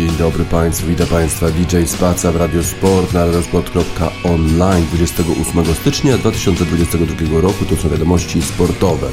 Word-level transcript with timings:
Dzień 0.00 0.16
dobry 0.18 0.44
Państwu, 0.44 0.86
witam 0.86 1.06
Państwa 1.06 1.50
DJ 1.50 1.84
Spaca 1.86 2.32
w 2.32 2.36
Radio 2.36 2.62
Sport 2.64 3.12
na 3.12 3.26
radiosport.online 3.26 4.86
28 4.86 5.74
stycznia 5.74 6.18
2022 6.18 7.40
roku. 7.40 7.64
To 7.64 7.76
są 7.76 7.88
wiadomości 7.88 8.42
sportowe. 8.42 9.10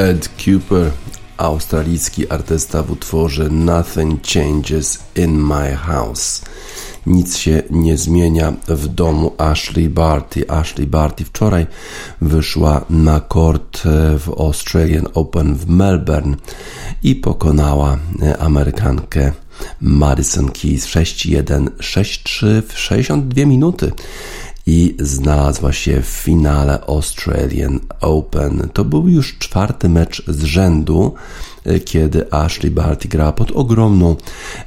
Ed 0.00 0.28
Cooper, 0.44 0.90
australijski 1.36 2.28
artysta 2.28 2.82
w 2.82 2.90
utworze 2.90 3.50
Nothing 3.50 4.22
Changes 4.26 4.98
in 5.16 5.30
My 5.30 5.76
House. 5.76 6.42
Nic 7.06 7.36
się 7.36 7.62
nie 7.70 7.96
zmienia 7.96 8.52
w 8.68 8.88
domu 8.88 9.32
Ashley 9.38 9.88
Barty. 9.88 10.50
Ashley 10.50 10.86
Barty 10.86 11.24
wczoraj 11.24 11.66
wyszła 12.20 12.84
na 12.90 13.20
kort 13.20 13.82
w 14.18 14.34
Australian 14.38 15.06
Open 15.14 15.54
w 15.54 15.68
Melbourne 15.68 16.36
i 17.02 17.14
pokonała 17.14 17.98
Amerykankę 18.38 19.32
Madison 19.80 20.50
Keys 20.50 20.86
6-1, 20.86 21.66
6-3 21.78 22.62
w 22.68 22.78
62 22.78 23.46
minuty 23.46 23.92
i 24.70 24.94
znalazła 24.98 25.72
się 25.72 26.00
w 26.02 26.06
finale 26.06 26.80
Australian 26.86 27.80
Open. 28.00 28.68
To 28.72 28.84
był 28.84 29.08
już 29.08 29.38
czwarty 29.38 29.88
mecz 29.88 30.22
z 30.28 30.42
rzędu, 30.42 31.14
E, 31.64 31.80
kiedy 31.80 32.32
Ashley 32.32 32.70
Barty 32.70 33.08
grała 33.08 33.32
pod 33.32 33.50
ogromną 33.50 34.16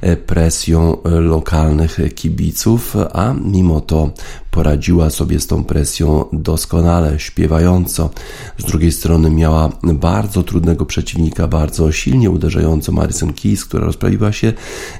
e, 0.00 0.16
presją 0.16 1.02
e, 1.02 1.10
lokalnych 1.10 1.98
kibiców, 2.14 2.96
a 3.12 3.34
mimo 3.44 3.80
to 3.80 4.10
poradziła 4.54 5.10
sobie 5.10 5.40
z 5.40 5.46
tą 5.46 5.64
presją 5.64 6.24
doskonale, 6.32 7.20
śpiewająco. 7.20 8.10
Z 8.58 8.64
drugiej 8.64 8.92
strony 8.92 9.30
miała 9.30 9.72
bardzo 9.82 10.42
trudnego 10.42 10.86
przeciwnika, 10.86 11.48
bardzo 11.48 11.92
silnie 11.92 12.30
uderzającą 12.30 12.92
Madison 12.92 13.32
Keys, 13.32 13.64
która 13.64 13.86
rozprawiła 13.86 14.32
się 14.32 14.52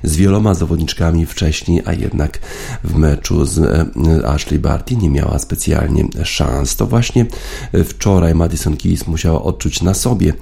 z 0.02 0.16
wieloma 0.16 0.54
zawodniczkami 0.54 1.26
wcześniej, 1.26 1.82
a 1.84 1.92
jednak 1.92 2.38
w 2.84 2.96
meczu 2.96 3.44
z 3.44 3.58
Ashley 4.24 4.58
Barty 4.58 4.96
nie 4.96 5.10
miała 5.10 5.38
specjalnie 5.38 6.08
szans. 6.24 6.76
To 6.76 6.86
właśnie 6.86 7.26
wczoraj 7.84 8.34
Madison 8.34 8.76
Keys 8.76 9.06
musiała 9.06 9.42
odczuć 9.42 9.82
na 9.82 9.94
sobie 9.94 10.32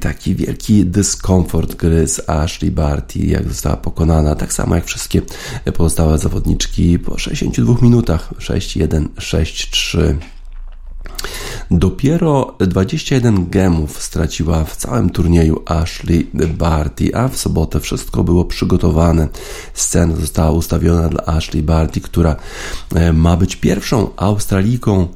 taki 0.00 0.34
wielki 0.34 0.86
dyskomfort 0.86 1.74
gry 1.74 2.08
z 2.08 2.28
Ashley 2.28 2.70
Barty, 2.70 3.18
jak 3.18 3.48
została 3.48 3.76
pokonana, 3.76 4.34
tak 4.34 4.52
samo 4.52 4.74
jak 4.74 4.84
wszystkie 4.84 5.22
pozostałe 5.74 6.18
zawodniczki 6.18 6.98
po 6.98 7.18
62 7.18 7.74
minutach 7.82 8.01
6-1, 8.06 9.14
6-3. 9.18 10.22
Dopiero 11.74 12.54
21 12.58 13.50
gemów 13.50 14.02
straciła 14.02 14.64
w 14.64 14.76
całym 14.76 15.10
turnieju 15.10 15.62
Ashley 15.66 16.26
Barty, 16.58 17.16
a 17.16 17.28
w 17.28 17.36
sobotę 17.36 17.80
wszystko 17.80 18.24
było 18.24 18.44
przygotowane. 18.44 19.28
Scena 19.74 20.16
została 20.16 20.50
ustawiona 20.50 21.08
dla 21.08 21.26
Ashley 21.26 21.62
Barty, 21.62 22.00
która 22.00 22.36
e, 22.94 23.12
ma 23.12 23.36
być 23.36 23.56
pierwszą 23.56 24.10
Australijką, 24.16 25.08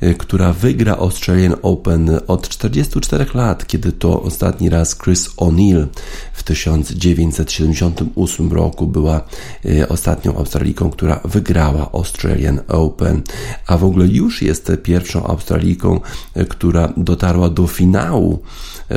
e, 0.00 0.14
która 0.14 0.52
wygra 0.52 0.96
Australian 0.96 1.54
Open 1.62 2.20
od 2.26 2.48
44 2.48 3.26
lat, 3.34 3.66
kiedy 3.66 3.92
to 3.92 4.22
ostatni 4.22 4.70
raz 4.70 4.98
Chris 4.98 5.28
O'Neill 5.36 5.86
w 6.32 6.42
1978 6.42 8.52
roku 8.52 8.86
była 8.86 9.20
e, 9.64 9.88
ostatnią 9.88 10.36
Australijką, 10.36 10.90
która 10.90 11.20
wygrała 11.24 11.92
Australian 11.92 12.60
Open, 12.68 13.22
a 13.66 13.76
w 13.76 13.84
ogóle 13.84 14.06
już 14.06 14.42
jest 14.42 14.72
pierwszą 14.82 15.26
Australijką, 15.26 16.01
która 16.48 16.92
dotarła 16.96 17.48
do 17.50 17.66
finału 17.66 18.42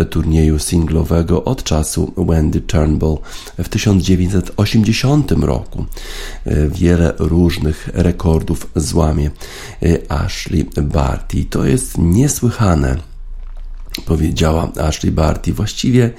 turnieju 0.09 0.59
singlowego 0.59 1.43
od 1.43 1.63
czasu 1.63 2.13
Wendy 2.17 2.61
Turnbull 2.61 3.17
w 3.57 3.69
1980 3.69 5.31
roku. 5.31 5.85
Wiele 6.69 7.13
różnych 7.19 7.89
rekordów 7.93 8.67
złamie 8.75 9.31
Ashley 10.09 10.65
Barty. 10.81 11.45
To 11.49 11.65
jest 11.65 11.97
niesłychane 11.97 13.14
powiedziała 14.01 14.71
Ashley 14.79 15.11
Barty. 15.11 15.53
Właściwie 15.53 16.09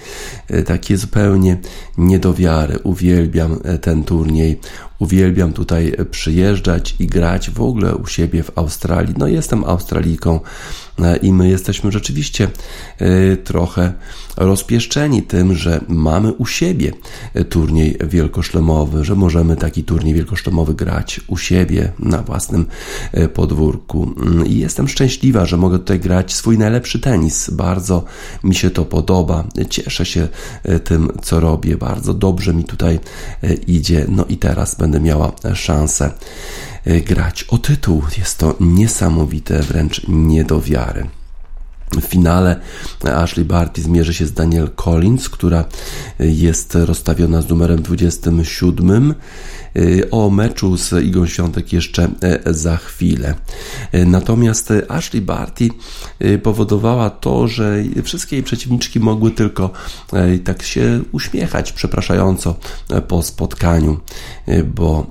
e, 0.48 0.62
takie 0.62 0.96
zupełnie 0.96 1.56
niedowiary. 1.98 2.78
Uwielbiam 2.78 3.58
e, 3.64 3.78
ten 3.78 4.04
turniej. 4.04 4.60
Uwielbiam 4.98 5.52
tutaj 5.52 5.96
przyjeżdżać 6.10 6.94
i 6.98 7.06
grać 7.06 7.50
w 7.50 7.60
ogóle 7.60 7.96
u 7.96 8.06
siebie 8.06 8.42
w 8.42 8.58
Australii. 8.58 9.14
No, 9.18 9.26
jestem 9.26 9.64
Australijką 9.64 10.40
e, 10.98 11.16
i 11.16 11.32
my 11.32 11.48
jesteśmy 11.48 11.92
rzeczywiście 11.92 12.48
trochę 13.44 13.92
rozpieszczeni 14.36 15.22
tym, 15.22 15.54
że 15.54 15.80
mamy 15.88 16.32
u 16.32 16.46
siebie 16.46 16.92
turniej 17.48 17.98
wielkoszlemowy, 18.04 19.04
że 19.04 19.14
możemy 19.14 19.56
taki 19.56 19.84
turniej 19.84 20.14
wielkoszlemowy 20.14 20.74
grać 20.74 21.20
u 21.26 21.36
siebie 21.36 21.92
na 21.98 22.22
własnym 22.22 22.66
e, 23.12 23.28
podwórku. 23.28 24.12
Mm, 24.22 24.46
I 24.46 24.54
jestem 24.54 24.88
szczęśliwa, 24.88 25.44
że 25.44 25.56
mogę 25.56 25.78
tutaj 25.78 26.00
grać 26.00 26.34
swój 26.34 26.58
najlepszy 26.58 27.00
tenis. 27.00 27.50
Bardzo 27.50 28.04
mi 28.44 28.54
się 28.54 28.70
to 28.70 28.84
podoba. 28.84 29.44
Cieszę 29.70 30.06
się 30.06 30.28
tym, 30.84 31.12
co 31.22 31.40
robię. 31.40 31.76
Bardzo 31.76 32.14
dobrze 32.14 32.54
mi 32.54 32.64
tutaj 32.64 32.98
idzie. 33.66 34.06
No 34.08 34.24
i 34.28 34.36
teraz 34.36 34.74
będę 34.74 35.00
miała 35.00 35.32
szansę 35.54 36.10
e, 36.84 37.00
grać 37.00 37.44
o 37.44 37.58
tytuł. 37.58 38.02
Jest 38.18 38.38
to 38.38 38.56
niesamowite, 38.60 39.62
wręcz 39.62 40.02
nie 40.08 40.44
do 40.44 40.60
wiary. 40.60 41.06
W 41.92 42.00
finale 42.00 42.60
Ashley 43.04 43.44
Barty 43.44 43.82
zmierzy 43.82 44.14
się 44.14 44.26
z 44.26 44.32
Daniel 44.32 44.70
Collins, 44.70 45.28
która 45.28 45.64
jest 46.18 46.74
rozstawiona 46.74 47.42
z 47.42 47.48
numerem 47.48 47.82
27. 47.82 49.14
Y, 49.76 50.10
o 50.10 50.30
meczu 50.30 50.76
z 50.76 51.04
Igą 51.04 51.26
Świątek 51.26 51.72
jeszcze 51.72 52.08
e, 52.22 52.54
za 52.54 52.76
chwilę. 52.76 53.34
E, 53.92 54.04
natomiast 54.04 54.72
Ashley 54.88 55.22
Barty 55.22 55.68
powodowała 56.42 57.10
to, 57.10 57.48
że 57.48 57.76
wszystkie 58.04 58.36
jej 58.36 58.42
przeciwniczki 58.42 59.00
mogły 59.00 59.30
tylko 59.30 59.70
e, 60.12 60.38
tak 60.38 60.62
się 60.62 61.00
uśmiechać 61.12 61.72
przepraszająco 61.72 62.54
po 63.08 63.22
spotkaniu, 63.22 64.00
bo 64.74 65.06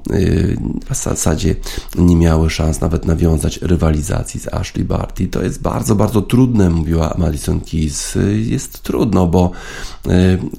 w 0.90 0.96
zasadzie 0.96 1.56
nie 1.96 2.16
miały 2.16 2.50
szans 2.50 2.82
nawet 2.82 3.06
nawiązać 3.06 3.58
rywalizacji 3.62 4.40
z 4.40 4.54
Ashley 4.54 4.86
Barty. 4.86 5.28
To 5.28 5.44
jest 5.44 5.62
bardzo, 5.62 5.96
bardzo 5.96 6.22
trudne, 6.22 6.70
mówiła 6.70 7.16
Madison 7.18 7.60
Keys. 7.60 8.18
Jest 8.36 8.84
trudno, 8.84 9.28
bo 9.28 9.52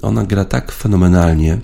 ona 0.01 0.23
gra 0.23 0.45
tak 0.45 0.71
fenomenalnie 0.71 1.59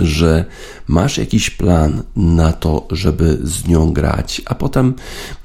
że 0.00 0.44
masz 0.88 1.18
jakiś 1.18 1.50
plan 1.50 2.02
na 2.16 2.52
to, 2.52 2.86
żeby 2.90 3.38
z 3.42 3.68
nią 3.68 3.92
grać, 3.92 4.42
a 4.44 4.54
potem 4.54 4.94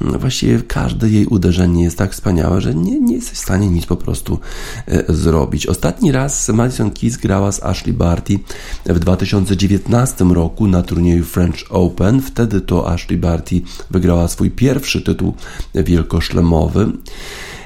mm, 0.01 0.19
właściwie 0.19 0.61
każde 0.61 1.09
jej 1.09 1.25
uderzenie 1.25 1.83
jest 1.83 1.97
tak 1.97 2.11
wspaniałe, 2.11 2.61
że 2.61 2.75
nie, 2.75 2.99
nie 2.99 3.15
jesteś 3.15 3.37
w 3.37 3.41
stanie 3.41 3.67
nic 3.67 3.85
po 3.85 3.95
prostu 3.95 4.39
e, 4.87 5.03
zrobić. 5.13 5.67
Ostatni 5.67 6.11
raz 6.11 6.49
Madison 6.49 6.91
Keys 6.91 7.17
grała 7.17 7.51
z 7.51 7.63
Ashley 7.63 7.93
Barty 7.93 8.39
w 8.85 8.99
2019 8.99 10.25
roku 10.25 10.67
na 10.67 10.83
turnieju 10.83 11.23
French 11.23 11.59
Open. 11.69 12.21
Wtedy 12.21 12.61
to 12.61 12.91
Ashley 12.91 13.17
Barty 13.17 13.61
wygrała 13.91 14.27
swój 14.27 14.51
pierwszy 14.51 15.01
tytuł 15.01 15.33
wielkoszlemowy. 15.75 16.91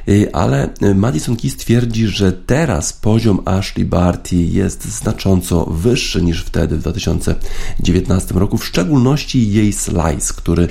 Y, 0.10 0.34
ale 0.34 0.70
y, 0.84 0.96
Madison 0.96 1.36
Keys 1.36 1.58
twierdzi, 1.58 2.08
że 2.08 2.32
teraz 2.32 2.94
poziom 2.94 3.42
Ashley 3.46 3.86
Barty 3.86 4.36
jest 4.36 4.86
znacząco 4.86 5.66
wyższy 5.66 6.22
niż 6.22 6.44
wtedy 6.44 6.78
w 6.78 6.80
2019 6.80 8.34
roku, 8.34 8.58
w 8.58 8.66
szczególności 8.66 9.52
jej 9.52 9.74
slice, 9.74 10.34
który 10.38 10.68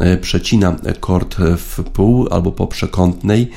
y, 0.00 0.16
przecina 0.16 0.76
kort 1.00 1.36
w 1.56 1.82
pół 1.82 2.28
albo 2.30 2.52
po 2.52 2.66
przekątnej 2.66 3.50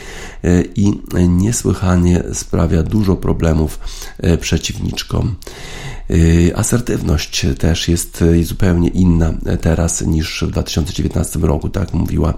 i 0.76 0.94
niesłychanie 1.30 2.24
sprawia 2.34 2.84
dużo 2.84 3.16
problemów 3.16 3.80
przeciwniczkom. 4.42 5.36
Y, 6.12 6.52
asertywność 6.56 7.46
też 7.60 7.88
jest 7.88 8.24
zupełnie 8.44 8.90
inna 8.90 9.34
teraz 9.62 10.02
niż 10.02 10.44
w 10.48 10.52
2019 10.52 11.40
roku, 11.40 11.70
tak 11.70 11.94
mówiła 11.94 12.34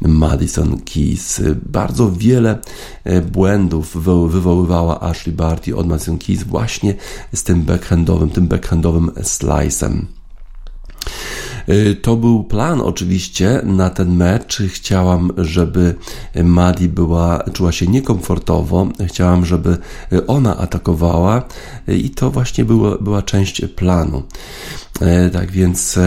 Madison 0.00 0.80
Keys. 0.80 1.42
Bardzo 1.66 2.12
wiele 2.12 2.58
e, 3.04 3.20
błędów 3.20 3.96
wywoływała 4.28 5.00
Ashley 5.00 5.36
Barty 5.36 5.76
od 5.76 5.86
Madison 5.86 6.18
Keys 6.18 6.42
właśnie 6.42 6.94
z 7.34 7.42
tym 7.42 7.62
backhandowym, 7.62 8.30
tym 8.30 8.48
backhandowym 8.48 9.10
slice'em. 9.10 10.02
Y, 11.68 11.94
to 12.02 12.16
był 12.16 12.44
plan 12.44 12.80
oczywiście 12.80 13.60
na 13.64 13.90
ten 13.90 14.16
mecz. 14.16 14.62
Chciałam, 14.68 15.30
żeby 15.36 15.94
Madi 16.44 16.88
była, 16.88 17.42
czuła 17.52 17.72
się 17.72 17.86
niekomfortowo. 17.86 18.88
Chciałam, 19.06 19.46
żeby 19.46 19.78
ona 20.26 20.56
atakowała 20.56 21.42
i 21.88 22.10
to 22.10 22.30
właśnie 22.30 22.64
było, 22.64 22.98
była 23.00 23.22
część 23.22 23.62
planu. 23.76 24.22
E, 25.00 25.30
tak 25.30 25.50
więc 25.50 25.98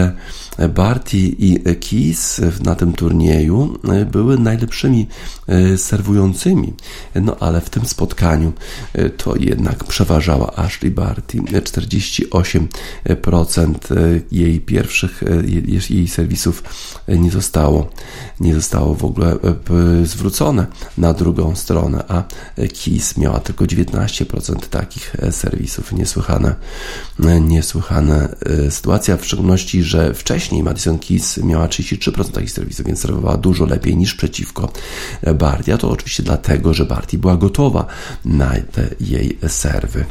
Barty 0.74 1.18
i 1.18 1.58
Keys 1.80 2.40
na 2.60 2.74
tym 2.74 2.92
turnieju 2.92 3.78
e, 3.88 4.04
były 4.04 4.38
najlepszymi 4.38 5.06
serwującymi, 5.76 6.72
no 7.14 7.36
ale 7.40 7.60
w 7.60 7.70
tym 7.70 7.86
spotkaniu 7.86 8.52
to 9.16 9.36
jednak 9.36 9.84
przeważała 9.84 10.56
Ashley 10.56 10.90
Barty. 10.90 11.38
48% 11.38 13.74
jej 14.32 14.60
pierwszych, 14.60 15.22
jej 15.90 16.08
serwisów 16.08 16.62
nie 17.08 17.30
zostało, 17.30 17.90
nie 18.40 18.54
zostało 18.54 18.94
w 18.94 19.04
ogóle 19.04 19.36
zwrócone 20.04 20.66
na 20.98 21.14
drugą 21.14 21.56
stronę, 21.56 22.04
a 22.08 22.24
Keys 22.56 23.16
miała 23.16 23.40
tylko 23.40 23.64
19% 23.64 24.58
takich 24.58 25.16
serwisów. 25.30 25.92
Niesłychane, 25.92 26.54
niesłychane 27.40 28.36
sytuacja, 28.70 29.16
w 29.16 29.26
szczególności, 29.26 29.82
że 29.82 30.14
wcześniej 30.14 30.39
Madison 30.62 30.98
Keys 30.98 31.38
miała 31.38 31.68
33% 31.68 32.30
takich 32.30 32.50
serwisów, 32.50 32.86
więc 32.86 33.00
serwowała 33.00 33.36
dużo 33.36 33.66
lepiej 33.66 33.96
niż 33.96 34.14
przeciwko 34.14 34.72
Barty. 35.34 35.74
A 35.74 35.78
to 35.78 35.90
oczywiście 35.90 36.22
dlatego, 36.22 36.74
że 36.74 36.84
Barty 36.84 37.18
była 37.18 37.36
gotowa 37.36 37.86
na 38.24 38.50
te 38.72 38.88
jej 39.00 39.38
serwy. 39.48 40.04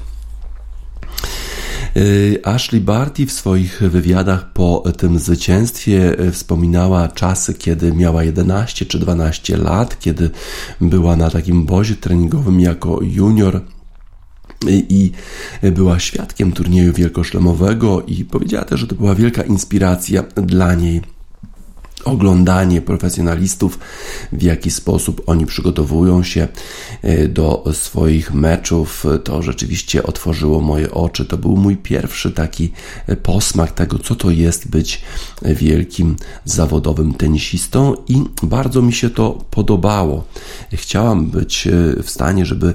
Y, 1.97 2.39
Ashley 2.43 2.81
Barty 2.81 3.25
w 3.25 3.31
swoich 3.31 3.81
wywiadach 3.81 4.53
po 4.53 4.83
tym 4.97 5.19
zwycięstwie 5.19 6.15
wspominała 6.31 7.07
czasy, 7.07 7.53
kiedy 7.53 7.91
miała 7.93 8.23
11 8.23 8.85
czy 8.85 8.99
12 8.99 9.57
lat, 9.57 9.99
kiedy 9.99 10.29
była 10.81 11.15
na 11.15 11.29
takim 11.29 11.65
bozie 11.65 11.95
treningowym 11.95 12.59
jako 12.59 12.99
junior 13.01 13.61
i 14.67 15.11
była 15.61 15.99
świadkiem 15.99 16.51
turnieju 16.51 16.93
wielkoszlemowego 16.93 18.01
i 18.01 18.25
powiedziała 18.25 18.65
też, 18.65 18.79
że 18.79 18.87
to 18.87 18.95
była 18.95 19.15
wielka 19.15 19.43
inspiracja 19.43 20.23
dla 20.35 20.75
niej 20.75 21.01
oglądanie 22.05 22.81
profesjonalistów, 22.81 23.79
w 24.31 24.43
jaki 24.43 24.71
sposób 24.71 25.21
oni 25.25 25.45
przygotowują 25.45 26.23
się 26.23 26.47
e, 27.01 27.27
do 27.27 27.63
swoich 27.73 28.33
meczów, 28.33 29.05
to 29.23 29.41
rzeczywiście 29.41 30.03
otworzyło 30.03 30.61
moje 30.61 30.91
oczy. 30.91 31.25
To 31.25 31.37
był 31.37 31.57
mój 31.57 31.77
pierwszy 31.77 32.31
taki 32.31 32.71
e, 33.07 33.15
posmak 33.15 33.71
tego, 33.71 33.99
co 33.99 34.15
to 34.15 34.31
jest 34.31 34.69
być 34.69 35.01
wielkim 35.41 36.15
zawodowym 36.45 37.13
tenisistą 37.13 37.95
i 38.07 38.23
bardzo 38.43 38.81
mi 38.81 38.93
się 38.93 39.09
to 39.09 39.45
podobało. 39.51 40.23
Chciałam 40.73 41.25
być 41.25 41.67
e, 41.67 42.03
w 42.03 42.09
stanie, 42.09 42.45
żeby 42.45 42.73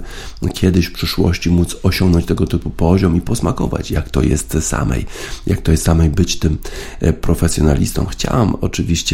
kiedyś 0.54 0.86
w 0.86 0.92
przyszłości 0.92 1.50
móc 1.50 1.76
osiągnąć 1.82 2.26
tego 2.26 2.46
typu 2.46 2.70
poziom 2.70 3.16
i 3.16 3.20
posmakować, 3.20 3.90
jak 3.90 4.10
to 4.10 4.22
jest 4.22 4.56
samej, 4.60 5.06
jak 5.46 5.60
to 5.60 5.70
jest 5.70 5.84
samej 5.84 6.10
być 6.10 6.38
tym 6.38 6.58
profesjonalistą. 7.20 8.06
Chciałam 8.06 8.54
oczywiście 8.60 9.13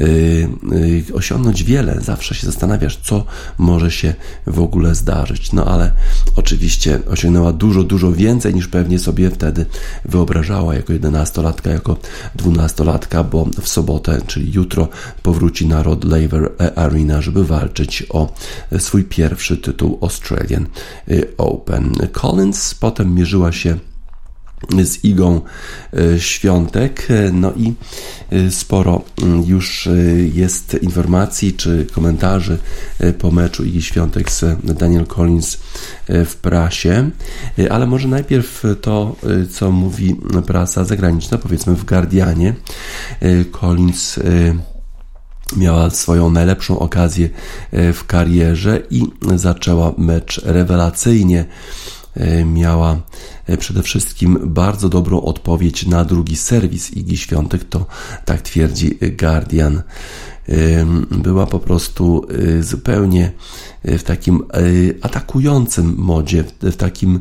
Y, 0.00 0.48
y, 0.72 1.14
osiągnąć 1.14 1.64
wiele. 1.64 2.00
Zawsze 2.00 2.34
się 2.34 2.46
zastanawiasz, 2.46 2.96
co 2.96 3.24
może 3.58 3.90
się 3.90 4.14
w 4.46 4.60
ogóle 4.60 4.94
zdarzyć. 4.94 5.52
No 5.52 5.64
ale 5.64 5.92
oczywiście 6.36 7.00
osiągnęła 7.10 7.52
dużo, 7.52 7.82
dużo 7.84 8.12
więcej 8.12 8.54
niż 8.54 8.68
pewnie 8.68 8.98
sobie 8.98 9.30
wtedy 9.30 9.66
wyobrażała 10.04 10.74
jako 10.74 10.92
11-latka, 10.92 11.70
jako 11.70 11.96
12-latka, 12.36 13.24
bo 13.24 13.46
w 13.60 13.68
sobotę, 13.68 14.20
czyli 14.26 14.52
jutro, 14.52 14.88
powróci 15.22 15.66
na 15.66 15.82
Rod 15.82 16.04
Laver 16.04 16.52
Arena, 16.76 17.20
żeby 17.22 17.44
walczyć 17.44 18.04
o 18.08 18.34
swój 18.78 19.04
pierwszy 19.04 19.56
tytuł 19.56 19.98
Australian 20.02 20.66
Open. 21.38 21.92
Collins 22.12 22.74
potem 22.74 23.14
mierzyła 23.14 23.52
się 23.52 23.78
z 24.84 25.04
Igą 25.04 25.40
e, 25.92 26.20
Świątek. 26.20 27.08
No 27.32 27.52
i 27.56 27.74
e, 28.30 28.50
sporo 28.50 29.02
mm, 29.22 29.44
już 29.44 29.86
e, 29.86 29.92
jest 30.34 30.74
informacji 30.82 31.52
czy 31.52 31.86
komentarzy 31.92 32.58
po 33.18 33.30
meczu 33.30 33.64
Igi 33.64 33.82
Świątek 33.82 34.32
z 34.32 34.44
Daniel 34.64 35.06
Collins 35.06 35.58
w 36.08 36.36
prasie, 36.36 37.10
ale 37.70 37.86
może 37.86 38.08
najpierw 38.08 38.62
to, 38.80 39.16
co 39.50 39.72
mówi 39.72 40.16
prasa 40.46 40.84
zagraniczna, 40.84 41.38
powiedzmy 41.38 41.74
w 41.74 41.84
Guardianie. 41.84 42.54
Collins 43.50 44.18
miała 45.56 45.90
swoją 45.90 46.30
najlepszą 46.30 46.78
okazję 46.78 47.28
w 47.72 48.04
karierze 48.06 48.82
i 48.90 49.02
zaczęła 49.36 49.94
mecz 49.98 50.40
rewelacyjnie. 50.44 51.44
Miała 52.44 53.00
E, 53.48 53.56
przede 53.56 53.82
wszystkim 53.82 54.38
bardzo 54.44 54.88
dobrą 54.88 55.20
odpowiedź 55.20 55.86
na 55.86 56.04
drugi 56.04 56.36
serwis 56.36 56.90
Igi 56.90 57.16
Świątek, 57.16 57.64
to 57.64 57.86
tak 58.24 58.42
twierdzi 58.42 58.98
Guardian. 59.18 59.82
Była 61.10 61.46
po 61.46 61.58
prostu 61.58 62.26
e, 62.58 62.62
zupełnie 62.62 63.32
w 63.84 64.02
takim 64.02 64.36
e, 64.36 64.60
atakującym 65.02 65.94
modzie, 65.98 66.44
w 66.62 66.76
takim 66.76 67.20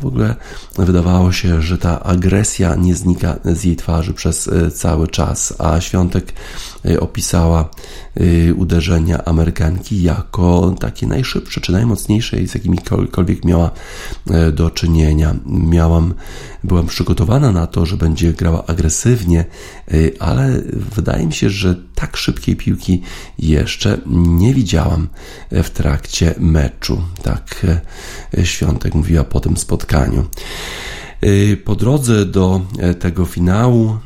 w 0.00 0.06
ogóle 0.06 0.34
wydawało 0.78 1.32
się, 1.32 1.62
że 1.62 1.78
ta 1.78 2.02
agresja 2.02 2.74
nie 2.74 2.94
znika 2.94 3.36
z 3.44 3.64
jej 3.64 3.76
twarzy 3.76 4.14
przez 4.14 4.50
cały 4.74 5.08
czas, 5.08 5.54
a 5.58 5.80
Świątek 5.80 6.32
opisała 7.00 7.70
uderzenia 8.56 9.24
Amerykanki 9.24 10.02
jako 10.02 10.74
takie 10.80 11.06
najszybsze 11.06 11.60
czy 11.60 11.72
najmocniejsze, 11.72 12.46
z 12.46 12.54
jakimikolwiek 12.54 13.44
miała 13.44 13.70
do 14.52 14.70
czynienia. 14.70 15.34
Miałam, 15.46 16.14
byłam 16.64 16.86
przygotowana 16.86 17.52
na 17.52 17.66
to, 17.66 17.86
że 17.86 17.96
będzie 17.96 18.32
grała 18.32 18.66
agresywnie, 18.66 19.44
y, 19.94 20.12
ale 20.18 20.62
wydaje 20.94 21.26
mi 21.26 21.32
się, 21.32 21.50
że 21.50 21.74
tak 21.94 22.16
szybkiej 22.16 22.56
piłki 22.56 23.02
jeszcze 23.38 23.98
nie 24.06 24.54
widziałam 24.54 25.08
w 25.50 25.70
trakcie 25.70 26.34
meczu. 26.38 27.02
Tak 27.22 27.66
y, 28.38 28.46
Świątek 28.46 28.94
mówiła 28.94 29.24
po 29.24 29.40
tym 29.40 29.56
spotkaniu. 29.56 30.26
Y, 31.24 31.62
po 31.64 31.74
drodze 31.74 32.26
do 32.26 32.60
tego 32.98 33.24
finału 33.24 33.96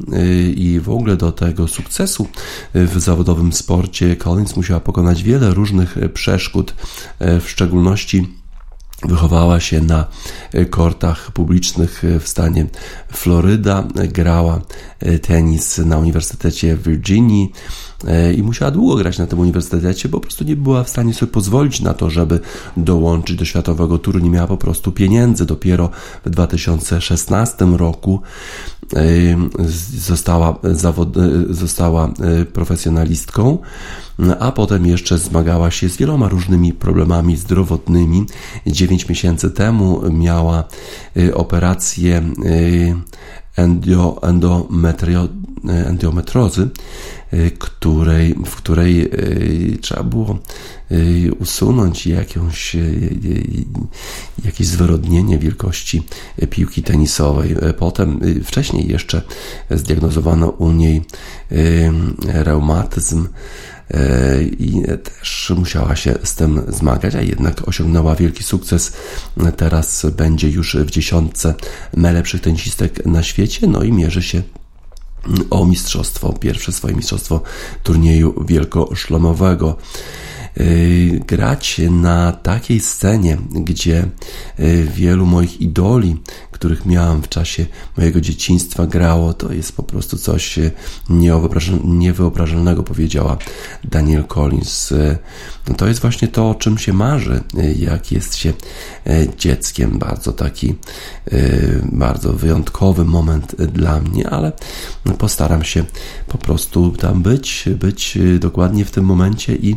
i 0.54 0.80
w 0.82 0.90
ogóle 0.90 1.16
do 1.16 1.32
tego 1.32 1.68
sukcesu 1.68 2.26
w 2.74 3.00
zawodowym 3.00 3.52
sporcie 3.52 4.16
Collins 4.16 4.56
musiała 4.56 4.80
pokonać 4.80 5.22
wiele 5.22 5.54
różnych 5.54 5.96
przeszkód, 6.14 6.74
w 7.20 7.44
szczególności 7.46 8.40
Wychowała 9.02 9.60
się 9.60 9.80
na 9.80 10.06
e, 10.52 10.64
kortach 10.64 11.32
publicznych 11.32 12.04
e, 12.04 12.20
w 12.20 12.28
stanie 12.28 12.66
Floryda, 13.12 13.84
grała 13.94 14.60
e, 15.00 15.18
tenis 15.18 15.78
na 15.78 15.98
Uniwersytecie 15.98 16.76
w 16.76 16.82
Virginii 16.82 17.52
i 18.36 18.42
musiała 18.42 18.70
długo 18.70 18.96
grać 18.96 19.18
na 19.18 19.26
tym 19.26 19.38
uniwersytecie, 19.38 20.08
bo 20.08 20.18
po 20.18 20.22
prostu 20.22 20.44
nie 20.44 20.56
była 20.56 20.84
w 20.84 20.88
stanie 20.88 21.14
sobie 21.14 21.32
pozwolić 21.32 21.80
na 21.80 21.94
to, 21.94 22.10
żeby 22.10 22.40
dołączyć 22.76 23.36
do 23.36 23.44
światowego 23.44 23.98
turu. 23.98 24.18
Nie 24.18 24.30
miała 24.30 24.46
po 24.46 24.56
prostu 24.56 24.92
pieniędzy. 24.92 25.46
Dopiero 25.46 25.90
w 26.24 26.30
2016 26.30 27.64
roku 27.64 28.20
została, 29.98 30.58
zawod, 30.62 31.16
została 31.50 32.12
profesjonalistką 32.52 33.58
a 34.38 34.52
potem 34.52 34.86
jeszcze 34.86 35.18
zmagała 35.18 35.70
się 35.70 35.88
z 35.88 35.96
wieloma 35.96 36.28
różnymi 36.28 36.72
problemami 36.72 37.36
zdrowotnymi. 37.36 38.26
9 38.66 39.08
miesięcy 39.08 39.50
temu 39.50 40.00
miała 40.10 40.64
operację 41.34 42.22
endio, 43.56 44.20
endometrio, 44.22 45.24
y, 45.24 45.86
endometrozy, 45.86 46.68
której, 47.58 48.34
w 48.46 48.56
której 48.56 49.10
trzeba 49.80 50.02
było 50.02 50.38
usunąć 51.38 52.06
jakąś, 52.06 52.76
jakieś 54.44 54.66
zwyrodnienie 54.66 55.38
wielkości 55.38 56.02
piłki 56.50 56.82
tenisowej. 56.82 57.56
Potem, 57.78 58.20
wcześniej 58.44 58.88
jeszcze 58.88 59.22
zdiagnozowano 59.70 60.48
u 60.48 60.72
niej 60.72 61.04
reumatyzm, 62.24 63.28
i 64.58 64.82
też 65.04 65.52
musiała 65.56 65.96
się 65.96 66.14
z 66.24 66.34
tym 66.34 66.62
zmagać, 66.68 67.14
a 67.14 67.20
jednak 67.20 67.68
osiągnęła 67.68 68.14
wielki 68.14 68.42
sukces. 68.44 68.92
Teraz 69.56 70.06
będzie 70.16 70.48
już 70.48 70.76
w 70.76 70.90
dziesiątce 70.90 71.54
najlepszych 71.96 72.40
tenisistek 72.40 73.06
na 73.06 73.22
świecie, 73.22 73.66
no 73.66 73.82
i 73.82 73.92
mierzy 73.92 74.22
się 74.22 74.42
o 75.50 75.64
mistrzostwo, 75.66 76.32
pierwsze 76.32 76.72
swoje 76.72 76.94
mistrzostwo 76.94 77.42
turnieju 77.82 78.44
wielkoszlomowego. 78.44 79.76
Y, 80.58 81.20
grać 81.26 81.80
na 81.90 82.32
takiej 82.32 82.80
scenie, 82.80 83.38
gdzie 83.50 84.04
y, 84.60 84.88
wielu 84.94 85.26
moich 85.26 85.60
idoli, 85.60 86.16
których 86.50 86.86
miałam 86.86 87.22
w 87.22 87.28
czasie 87.28 87.66
mojego 87.96 88.20
dzieciństwa, 88.20 88.86
grało, 88.86 89.34
to 89.34 89.52
jest 89.52 89.76
po 89.76 89.82
prostu 89.82 90.18
coś 90.18 90.58
y, 90.58 90.70
niewyobrażalnego, 91.84 92.82
powiedziała 92.82 93.38
Daniel 93.84 94.24
Collins. 94.24 94.94
No 95.68 95.74
to 95.74 95.86
jest 95.86 96.00
właśnie 96.00 96.28
to, 96.28 96.50
o 96.50 96.54
czym 96.54 96.78
się 96.78 96.92
marzy, 96.92 97.40
jak 97.78 98.12
jest 98.12 98.36
się 98.36 98.52
dzieckiem. 99.38 99.98
Bardzo 99.98 100.32
taki, 100.32 100.74
bardzo 101.92 102.32
wyjątkowy 102.32 103.04
moment 103.04 103.54
dla 103.56 104.00
mnie, 104.00 104.30
ale 104.30 104.52
postaram 105.18 105.64
się 105.64 105.84
po 106.28 106.38
prostu 106.38 106.90
tam 106.90 107.22
być, 107.22 107.68
być 107.80 108.18
dokładnie 108.40 108.84
w 108.84 108.90
tym 108.90 109.04
momencie 109.04 109.56
i 109.56 109.76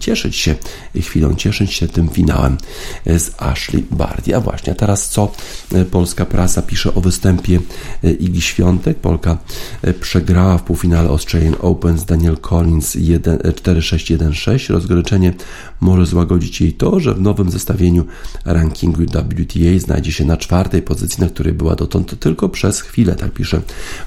cieszyć 0.00 0.36
się 0.36 0.54
chwilą, 1.00 1.34
cieszyć 1.34 1.72
się 1.72 1.88
tym 1.88 2.08
finałem 2.08 2.58
z 3.06 3.30
Ashley 3.38 3.84
Barty. 3.90 4.36
A 4.36 4.40
właśnie, 4.40 4.74
teraz 4.74 5.08
co 5.08 5.32
e, 5.72 5.84
polska 5.84 6.26
prasa 6.26 6.62
pisze 6.62 6.94
o 6.94 7.00
występie 7.00 7.60
e, 8.04 8.10
Igi 8.10 8.40
Świątek? 8.40 8.98
Polka 8.98 9.38
przegrała 10.00 10.58
w 10.58 10.62
półfinale 10.62 11.08
Australian 11.08 11.56
Open 11.60 11.98
z 11.98 12.04
Daniel 12.04 12.36
Collins 12.36 12.96
4-6-1-6. 12.96 14.72
Rozgoryczenie 14.72 15.34
może 15.80 16.06
złagodzić 16.06 16.60
jej 16.60 16.72
to, 16.72 17.00
że 17.00 17.14
w 17.14 17.20
nowym 17.20 17.50
zestawieniu 17.50 18.04
rankingu 18.44 19.02
WTA 19.02 19.78
znajdzie 19.78 20.12
się 20.12 20.24
na 20.24 20.36
czwartej 20.36 20.82
pozycji, 20.82 21.22
na 21.22 21.28
której 21.28 21.52
była 21.52 21.76
dotąd 21.76 22.20
tylko 22.20 22.48
przez 22.48 22.80
chwilę, 22.80 23.14
tak 23.14 23.32
pisze 23.32 23.60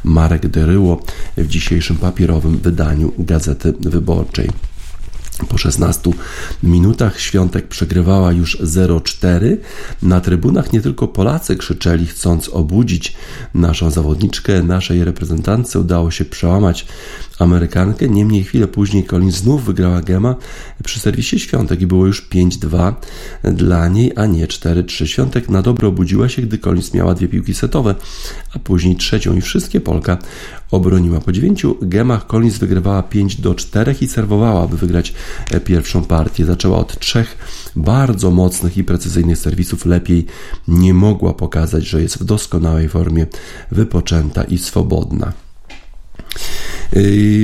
Marek 0.04 0.48
Deryło 0.48 1.02
w 1.38 1.48
dzisiejszym 1.48 1.98
papierowym 1.98 2.58
wydaniu 2.58 3.12
Gazety 3.18 3.74
Wyborczej. 3.80 4.73
Po 5.50 5.58
16 5.58 6.12
minutach 6.64 7.20
Świątek 7.20 7.68
przegrywała 7.68 8.32
już 8.32 8.62
0-4. 8.62 9.58
Na 10.02 10.22
trybunach 10.22 10.74
nie 10.74 10.82
tylko 10.82 11.08
Polacy 11.08 11.56
krzyczeli, 11.56 12.06
chcąc 12.06 12.50
obudzić 12.50 13.16
naszą 13.54 13.92
zawodniczkę. 13.92 14.64
Naszej 14.64 15.04
reprezentantce 15.04 15.80
udało 15.80 16.12
się 16.12 16.26
przełamać 16.26 16.86
Amerykankę. 17.40 18.10
Niemniej 18.10 18.44
chwilę 18.44 18.68
później 18.68 19.04
Colin 19.04 19.32
znów 19.32 19.66
wygrała 19.66 20.02
gema 20.02 20.36
przy 20.84 21.00
serwisie 21.00 21.40
Świątek 21.40 21.82
i 21.82 21.88
było 21.88 22.06
już 22.08 22.30
5-2 22.30 22.94
dla 23.44 23.88
niej, 23.88 24.12
a 24.16 24.26
nie 24.26 24.48
4-3. 24.48 25.06
Świątek 25.06 25.50
na 25.50 25.62
dobre 25.62 25.88
obudziła 25.88 26.30
się, 26.30 26.42
gdy 26.42 26.58
Collins 26.58 26.94
miała 26.94 27.14
dwie 27.14 27.28
piłki 27.28 27.54
setowe, 27.54 27.96
a 28.56 28.60
później 28.60 28.96
trzecią 28.96 29.36
i 29.36 29.42
wszystkie 29.42 29.82
Polka 29.82 30.18
obroniła. 30.72 31.22
Po 31.22 31.32
dziewięciu 31.32 31.78
gemach 31.82 32.28
Collins 32.28 32.58
wygrywała 32.58 33.04
5 33.04 33.42
do 33.42 33.56
4 33.56 33.96
i 34.02 34.08
serwowała, 34.08 34.64
aby 34.64 34.78
wygrać 34.78 35.14
e, 35.52 35.60
pierwszą 35.60 36.04
partię. 36.04 36.46
Zaczęła 36.46 36.78
od 36.78 37.00
trzech 37.00 37.38
bardzo 37.76 38.32
mocnych 38.32 38.78
i 38.78 38.84
precyzyjnych 38.84 39.38
serwisów. 39.38 39.86
Lepiej 39.86 40.26
nie 40.68 40.94
mogła 40.94 41.34
pokazać, 41.34 41.86
że 41.86 42.02
jest 42.02 42.18
w 42.18 42.24
doskonałej 42.24 42.90
formie, 42.90 43.28
wypoczęta 43.72 44.44
i 44.44 44.58
swobodna. 44.58 45.43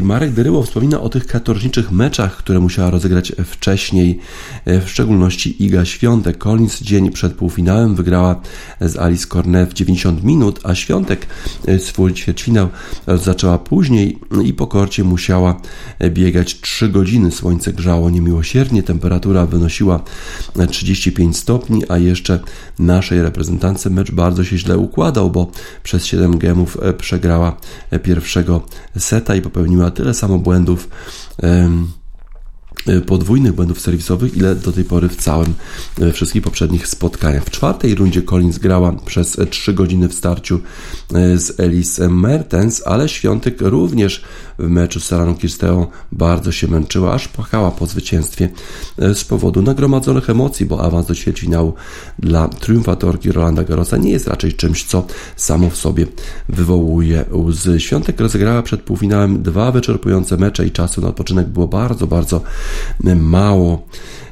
Marek 0.04 0.32
Deryło 0.32 0.64
wspomina 0.64 1.02
o 1.02 1.10
tych 1.10 1.28
katorżniczych 1.28 1.92
meczach, 1.92 2.38
które 2.38 2.60
musiała 2.60 2.90
rozegrać 2.90 3.34
wcześniej, 3.46 4.20
e, 4.66 4.82
w 4.82 4.90
szczególności 4.90 5.64
Iga 5.66 5.86
Świątek. 5.86 6.38
Collins 6.38 6.82
dzień 6.82 7.12
przed 7.12 7.34
półfinałem 7.34 7.96
wygrała 7.96 8.42
z 8.82 8.98
Alice 8.98 9.28
Cornet 9.28 9.70
w 9.70 9.74
90 9.74 10.24
minut, 10.24 10.60
a 10.64 10.76
Świątek 10.76 11.28
e, 11.68 11.80
swój 11.80 12.14
ćwierćfinał 12.14 12.70
zaczęła 13.08 13.58
później 13.58 14.20
i 14.44 14.54
po 14.54 14.68
korcie 14.68 15.04
musiała 15.04 15.62
e, 16.00 16.10
biegać 16.10 16.62
3 16.62 16.90
godziny. 16.90 17.32
Słońce 17.32 17.74
grzało 17.74 18.10
niemiłosiernie, 18.10 18.84
temperatura 18.84 19.46
wynosiła 19.46 20.04
35 20.70 21.38
stopni, 21.38 21.84
a 21.90 21.98
jeszcze 21.98 22.40
naszej 22.80 23.22
reprezentance 23.22 23.90
mecz 23.90 24.12
bardzo 24.12 24.44
się 24.44 24.58
źle 24.58 24.78
układał, 24.78 25.32
bo 25.32 25.52
przez 25.84 26.06
7 26.06 26.38
gemów 26.38 26.78
przegrała 26.98 27.58
pierwszego 28.04 28.62
seta 28.98 29.36
i 29.36 29.42
popełniła 29.42 29.92
tyle 29.92 30.14
samo 30.14 30.38
błędów 30.38 30.90
podwójnych 33.06 33.54
błędów 33.54 33.82
serwisowych, 33.82 34.38
ile 34.38 34.56
do 34.56 34.72
tej 34.72 34.84
pory 34.84 35.10
w 35.10 35.16
całym 35.16 35.54
we 35.98 36.14
wszystkich 36.14 36.44
poprzednich 36.44 36.88
spotkaniach. 36.88 37.44
W 37.44 37.50
czwartej 37.50 37.96
rundzie 37.96 38.22
Collins 38.22 38.58
grała 38.58 38.92
przez 39.06 39.38
3 39.50 39.74
godziny 39.74 40.10
w 40.10 40.14
starciu 40.14 40.60
z 41.36 41.60
Elise 41.60 42.10
Mertens, 42.10 42.82
ale 42.86 43.10
Świątek 43.10 43.62
również 43.62 44.24
w 44.60 44.70
meczu 44.70 45.00
z 45.00 45.06
Saraną 45.06 45.36
Kirsteą 45.36 45.88
bardzo 46.12 46.52
się 46.52 46.68
męczyła, 46.68 47.14
aż 47.14 47.28
płakała 47.28 47.72
po 47.72 47.86
zwycięstwie 47.86 48.50
z 48.98 49.24
powodu 49.24 49.62
nagromadzonych 49.62 50.30
emocji, 50.30 50.66
bo 50.66 50.84
awans 50.84 51.08
do 51.08 51.16
ćwierćfinału 51.16 51.74
dla 52.20 52.48
triumfatorki 52.48 53.32
Rolanda 53.32 53.64
Garrosa 53.64 53.98
nie 53.98 54.12
jest 54.12 54.28
raczej 54.28 54.54
czymś, 54.54 54.84
co 54.84 55.08
samo 55.36 55.70
w 55.70 55.78
sobie 55.78 56.08
wywołuje 56.50 57.26
łzy. 57.32 57.80
Świątek 57.80 58.20
rozegrała 58.20 58.62
przed 58.62 58.82
półfinałem 58.82 59.44
dwa 59.44 59.72
wyczerpujące 59.72 60.38
mecze 60.38 60.66
i 60.66 60.72
czasu 60.72 61.02
na 61.02 61.08
odpoczynek 61.08 61.48
było 61.48 61.68
bardzo, 61.68 62.08
bardzo 62.08 62.42
mało. 63.16 63.88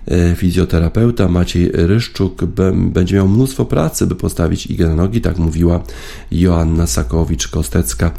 E, 0.07 0.35
fizjoterapeuta 0.35 1.27
Maciej 1.27 1.71
Ryszczuk 1.73 2.45
będzie 2.75 3.15
miał 3.15 3.27
mnóstwo 3.27 3.65
pracy, 3.65 4.07
by 4.07 4.15
postawić 4.15 4.65
Igę 4.65 4.87
na 4.87 4.95
nogi, 4.95 5.21
tak 5.21 5.37
mówiła 5.37 5.83
Joanna 6.31 6.85
Sakowicz-Kostecka 6.85 8.11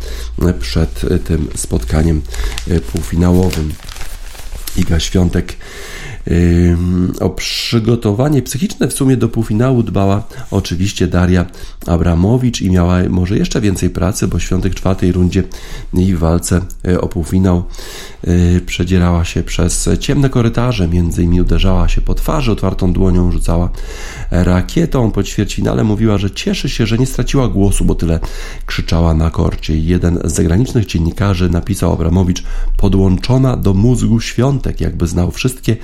przed 0.60 1.00
tym 1.24 1.48
spotkaniem 1.54 2.22
e, 2.70 2.80
półfinałowym. 2.80 3.72
Iga 4.76 5.00
Świątek 5.00 5.56
o 7.20 7.30
przygotowanie 7.30 8.42
psychiczne 8.42 8.88
w 8.88 8.92
sumie 8.92 9.16
do 9.16 9.28
półfinału 9.28 9.82
dbała 9.82 10.22
oczywiście 10.50 11.06
Daria 11.06 11.46
Abramowicz 11.86 12.60
i 12.60 12.70
miała 12.70 12.98
może 13.08 13.38
jeszcze 13.38 13.60
więcej 13.60 13.90
pracy, 13.90 14.28
bo 14.28 14.38
świątek 14.38 14.72
w 14.72 14.76
czwartej 14.76 15.12
rundzie 15.12 15.42
i 15.94 16.14
w 16.14 16.18
walce 16.18 16.60
e, 16.88 17.00
o 17.00 17.08
półfinał 17.08 17.64
e, 18.24 18.60
przedzierała 18.60 19.24
się 19.24 19.42
przez 19.42 19.88
ciemne 20.00 20.30
korytarze, 20.30 20.88
między 20.88 21.22
innymi 21.22 21.40
uderzała 21.40 21.88
się 21.88 22.00
po 22.00 22.14
twarzy, 22.14 22.52
otwartą 22.52 22.92
dłonią 22.92 23.32
rzucała 23.32 23.70
rakietą. 24.30 25.10
Po 25.10 25.22
ćwierćfinale 25.22 25.84
mówiła, 25.84 26.18
że 26.18 26.30
cieszy 26.30 26.68
się, 26.68 26.86
że 26.86 26.98
nie 26.98 27.06
straciła 27.06 27.48
głosu, 27.48 27.84
bo 27.84 27.94
tyle 27.94 28.20
krzyczała 28.66 29.14
na 29.14 29.30
korcie. 29.30 29.78
Jeden 29.78 30.18
z 30.24 30.34
zagranicznych 30.34 30.86
dziennikarzy 30.86 31.50
napisał 31.50 31.92
Abramowicz 31.92 32.42
podłączona 32.76 33.56
do 33.56 33.74
mózgu 33.74 34.20
świątek, 34.20 34.80
jakby 34.80 35.06
znał 35.06 35.30
wszystkie 35.30 35.76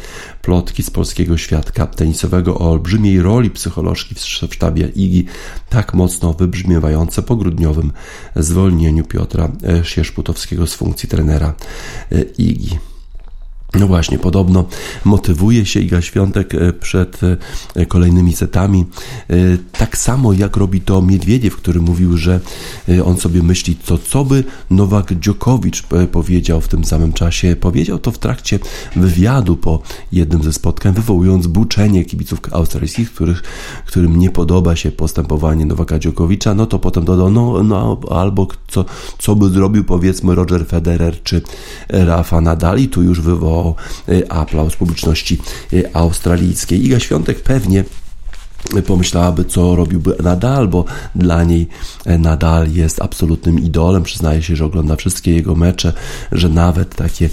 plotki 0.45 0.83
z 0.83 0.91
polskiego 0.91 1.37
świadka 1.37 1.87
tenisowego 1.87 2.59
o 2.59 2.71
olbrzymiej 2.71 3.23
roli 3.23 3.51
psycholożki 3.51 4.15
w 4.15 4.21
sztabie 4.21 4.89
IGI, 4.89 5.25
tak 5.71 5.95
mocno 5.95 6.33
wybrzmiewające 6.33 7.23
po 7.23 7.37
grudniowym 7.37 7.93
zwolnieniu 8.37 9.05
Piotra 9.05 9.49
Sierzputowskiego 9.83 10.67
z 10.67 10.75
funkcji 10.75 11.09
trenera 11.09 11.55
IGI. 12.39 12.94
No 13.75 13.87
właśnie, 13.87 14.19
podobno 14.19 14.65
motywuje 15.05 15.67
się 15.67 15.81
Iga 15.81 16.03
Świątek 16.03 16.55
e, 16.55 16.73
przed 16.73 17.21
e, 17.75 17.87
kolejnymi 17.87 18.33
setami, 18.33 18.85
e, 19.31 19.35
tak 19.79 19.99
samo 19.99 20.33
jak 20.33 20.57
robi 20.57 20.81
to 20.81 21.03
Miedwiediew, 21.03 21.57
który 21.57 21.81
mówił, 21.81 22.17
że 22.17 22.41
on 23.05 23.17
sobie 23.17 23.43
myśli, 23.43 23.77
to 23.77 23.99
co 23.99 24.25
by 24.25 24.45
Nowak 24.71 25.19
Dziokowicz 25.21 25.83
powiedział 26.13 26.61
w 26.61 26.69
tym 26.69 26.85
samym 26.85 27.13
czasie. 27.13 27.57
Powiedział 27.57 27.99
to 27.99 28.11
w 28.11 28.19
trakcie 28.19 28.59
wywiadu 28.97 29.57
po 29.57 29.83
jednym 30.13 30.43
ze 30.43 30.53
spotkań, 30.53 30.93
wywołując 30.95 31.47
buczenie 31.47 32.05
kibiców 32.05 32.39
australijskich, 32.53 33.13
których, 33.13 33.43
którym 33.87 34.19
nie 34.19 34.31
podoba 34.31 34.77
się 34.77 34.93
postępowanie 34.93 35.67
Nowaka 35.67 35.99
Dziokowicza, 35.99 36.55
no 36.55 36.67
to 36.67 36.79
potem 36.79 37.05
dodał, 37.05 37.31
no, 37.31 37.63
no 37.63 38.01
albo 38.11 38.49
co, 38.69 38.85
co 39.19 39.37
by 39.37 39.49
zrobił 39.49 39.85
powiedzmy 39.85 40.35
Roger 40.35 40.67
Federer 40.67 41.23
czy 41.23 41.43
Rafa 41.89 42.41
Nadal. 42.41 42.79
I 42.79 42.89
tu 42.89 43.03
już 43.03 43.21
wywołał 43.21 43.64
Y, 44.09 44.29
aplauz 44.29 44.77
publiczności 44.77 45.39
y, 45.73 45.95
australijskiej. 45.95 46.85
Iga 46.87 47.01
Świątek 47.01 47.43
pewnie 47.43 47.85
pomyślałaby, 48.87 49.45
co 49.45 49.77
robiłby 49.77 50.17
Nadal, 50.23 50.69
bo 50.69 50.85
dla 51.15 51.45
niej 51.45 51.69
e, 52.05 52.19
Nadal 52.19 52.73
jest 52.73 53.03
absolutnym 53.03 53.59
idolem. 53.59 54.03
Przyznaje 54.03 54.43
się, 54.43 54.57
że 54.57 54.65
ogląda 54.65 54.97
wszystkie 54.97 55.35
jego 55.35 55.55
mecze, 55.55 55.93
że 56.33 56.49
nawet 56.49 56.95
takie, 56.95 57.29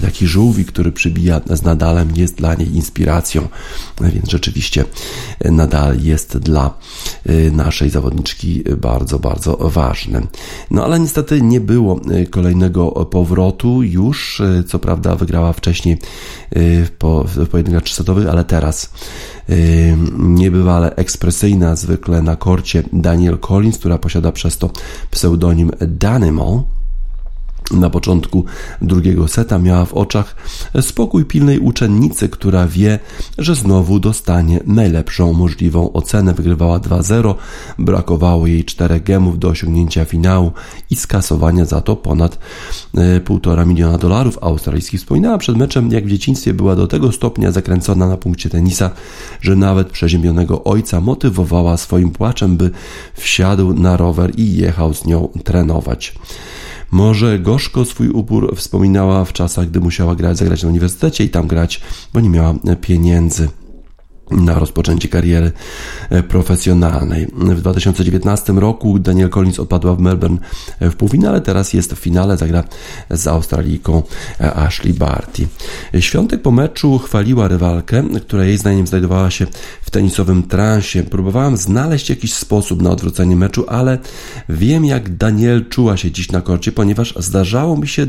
taki 0.00 0.26
żółwik, 0.26 0.68
który 0.68 0.92
przybija 0.92 1.40
z 1.50 1.62
Nadalem, 1.62 2.16
jest 2.16 2.34
dla 2.34 2.54
niej 2.54 2.74
inspiracją. 2.74 3.48
Więc 4.00 4.30
rzeczywiście 4.30 4.84
e, 5.40 5.50
Nadal 5.50 6.00
jest 6.00 6.38
dla 6.38 6.74
e, 7.26 7.50
naszej 7.50 7.90
zawodniczki 7.90 8.64
bardzo, 8.76 9.18
bardzo 9.18 9.56
ważny. 9.56 10.26
No 10.70 10.84
ale 10.84 11.00
niestety 11.00 11.42
nie 11.42 11.60
było 11.60 12.00
kolejnego 12.30 12.90
powrotu 12.90 13.82
już. 13.82 14.42
Co 14.68 14.78
prawda 14.78 15.16
wygrała 15.16 15.52
wcześniej 15.52 15.98
w 16.96 17.48
pojedynkach 17.50 17.82
trzysetowych, 17.82 18.28
ale 18.28 18.44
teraz 18.44 18.90
niebywale 20.18 20.96
ekspresyjna 20.96 21.76
zwykle 21.76 22.22
na 22.22 22.36
korcie 22.36 22.82
Daniel 22.92 23.38
Collins, 23.38 23.78
która 23.78 23.98
posiada 23.98 24.32
przez 24.32 24.58
to 24.58 24.70
pseudonim 25.10 25.70
Danimal 25.80 26.62
na 27.72 27.90
początku 27.90 28.44
drugiego 28.82 29.28
seta 29.28 29.58
miała 29.58 29.84
w 29.84 29.94
oczach 29.94 30.36
spokój 30.80 31.24
pilnej 31.24 31.58
uczennicy, 31.58 32.28
która 32.28 32.66
wie, 32.66 32.98
że 33.38 33.54
znowu 33.54 33.98
dostanie 33.98 34.60
najlepszą 34.66 35.32
możliwą 35.32 35.92
ocenę. 35.92 36.34
Wygrywała 36.34 36.78
2-0, 36.78 37.34
brakowało 37.78 38.46
jej 38.46 38.64
4 38.64 39.00
gemów 39.00 39.38
do 39.38 39.48
osiągnięcia 39.48 40.04
finału 40.04 40.52
i 40.90 40.96
skasowania 40.96 41.64
za 41.64 41.80
to 41.80 41.96
ponad 41.96 42.38
1,5 42.94 43.60
e, 43.62 43.66
miliona 43.66 43.98
dolarów 43.98 44.38
australijskich. 44.40 45.00
Wspominała 45.00 45.38
przed 45.38 45.56
meczem, 45.56 45.92
jak 45.92 46.04
w 46.04 46.10
dzieciństwie 46.10 46.54
była 46.54 46.76
do 46.76 46.86
tego 46.86 47.12
stopnia 47.12 47.52
zakręcona 47.52 48.08
na 48.08 48.16
punkcie 48.16 48.50
tenisa, 48.50 48.90
że 49.40 49.56
nawet 49.56 49.90
przeziębionego 49.90 50.64
ojca 50.64 51.00
motywowała 51.00 51.76
swoim 51.76 52.10
płaczem, 52.10 52.56
by 52.56 52.70
wsiadł 53.14 53.74
na 53.74 53.96
rower 53.96 54.32
i 54.36 54.56
jechał 54.56 54.94
z 54.94 55.04
nią 55.04 55.28
trenować. 55.44 56.14
Może 56.92 57.38
gorzko 57.38 57.84
swój 57.84 58.08
upór 58.08 58.56
wspominała 58.56 59.24
w 59.24 59.32
czasach, 59.32 59.68
gdy 59.68 59.80
musiała 59.80 60.14
grać, 60.14 60.36
zagrać 60.38 60.62
na 60.62 60.68
uniwersytecie 60.68 61.24
i 61.24 61.28
tam 61.28 61.46
grać, 61.46 61.80
bo 62.14 62.20
nie 62.20 62.30
miała 62.30 62.54
pieniędzy 62.80 63.48
na 64.32 64.58
rozpoczęcie 64.58 65.08
kariery 65.08 65.52
e, 66.10 66.22
profesjonalnej. 66.22 67.26
W 67.26 67.60
2019 67.60 68.52
roku 68.52 68.98
Daniel 68.98 69.30
Collins 69.30 69.60
odpadła 69.60 69.94
w 69.94 70.00
Melbourne 70.00 70.38
e, 70.80 70.90
w 70.90 70.96
półfinale, 70.96 71.40
teraz 71.40 71.72
jest 71.72 71.92
w 71.92 71.98
finale, 71.98 72.36
zagra 72.36 72.64
z 73.10 73.26
Australijką 73.26 74.02
e, 74.40 74.54
Ashley 74.54 74.94
Barty. 74.94 75.48
Świątek 76.00 76.42
po 76.42 76.50
meczu 76.50 76.98
chwaliła 76.98 77.48
rywalkę, 77.48 78.04
która 78.26 78.44
jej 78.44 78.58
zdaniem 78.58 78.86
znajdowała 78.86 79.30
się 79.30 79.46
w 79.82 79.90
tenisowym 79.90 80.42
transie. 80.42 81.02
Próbowałam 81.02 81.56
znaleźć 81.56 82.10
jakiś 82.10 82.34
sposób 82.34 82.82
na 82.82 82.90
odwrócenie 82.90 83.36
meczu, 83.36 83.64
ale 83.68 83.98
wiem 84.48 84.84
jak 84.84 85.16
Daniel 85.16 85.68
czuła 85.68 85.96
się 85.96 86.10
dziś 86.10 86.32
na 86.32 86.40
korcie, 86.40 86.72
ponieważ 86.72 87.14
zdarzało 87.16 87.76
mi 87.76 87.88
się 87.88 88.06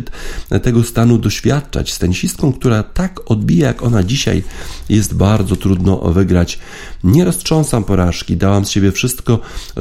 tego 0.64 0.84
stanu 0.84 1.18
doświadczać 1.18 1.94
z 1.94 2.00
tenisistką, 2.00 2.54
która 2.54 2.84
tak 2.84 3.32
odbija 3.32 3.74
jak 3.74 3.84
ona 3.84 4.04
dzisiaj 4.04 4.44
jest 4.90 5.14
bardzo 5.14 5.56
trudno 5.56 6.02
wygrać. 6.14 6.60
Nie 7.04 7.26
roztrząsam 7.26 7.84
porażki, 7.84 8.38
dałam 8.38 8.66
z 8.66 8.70
siebie 8.70 8.92
wszystko 8.92 9.40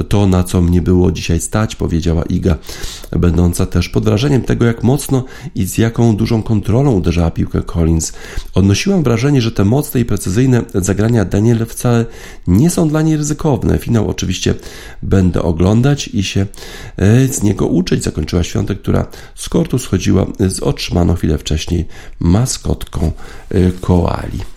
to, 0.09 0.27
na 0.27 0.43
co 0.43 0.61
mnie 0.61 0.81
było 0.81 1.11
dzisiaj 1.11 1.39
stać, 1.39 1.75
powiedziała 1.75 2.23
Iga, 2.23 2.55
będąca 3.11 3.65
też 3.65 3.89
pod 3.89 4.03
wrażeniem 4.03 4.41
tego, 4.41 4.65
jak 4.65 4.83
mocno 4.83 5.23
i 5.55 5.65
z 5.65 5.77
jaką 5.77 6.15
dużą 6.15 6.43
kontrolą 6.43 6.91
uderzała 6.91 7.31
piłkę 7.31 7.61
Collins. 7.61 8.13
Odnosiłam 8.53 9.03
wrażenie, 9.03 9.41
że 9.41 9.51
te 9.51 9.65
mocne 9.65 9.99
i 9.99 10.05
precyzyjne 10.05 10.61
zagrania 10.73 11.25
Daniel 11.25 11.65
wcale 11.65 12.05
nie 12.47 12.69
są 12.69 12.89
dla 12.89 13.01
niej 13.01 13.17
ryzykowne. 13.17 13.77
Finał 13.77 14.09
oczywiście 14.09 14.55
będę 15.03 15.41
oglądać 15.41 16.07
i 16.07 16.23
się 16.23 16.45
e, 16.97 17.27
z 17.27 17.43
niego 17.43 17.67
uczyć, 17.67 18.03
zakończyła 18.03 18.43
Świątek, 18.43 18.81
która 18.81 19.07
z 19.35 19.49
kortu 19.49 19.79
schodziła 19.79 20.25
z 20.39 20.59
otrzymaną 20.59 21.15
chwilę 21.15 21.37
wcześniej 21.37 21.85
maskotką 22.19 23.11
e, 23.49 23.71
koali. 23.71 24.52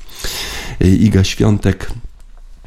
Iga 0.80 1.24
Świątek 1.24 1.90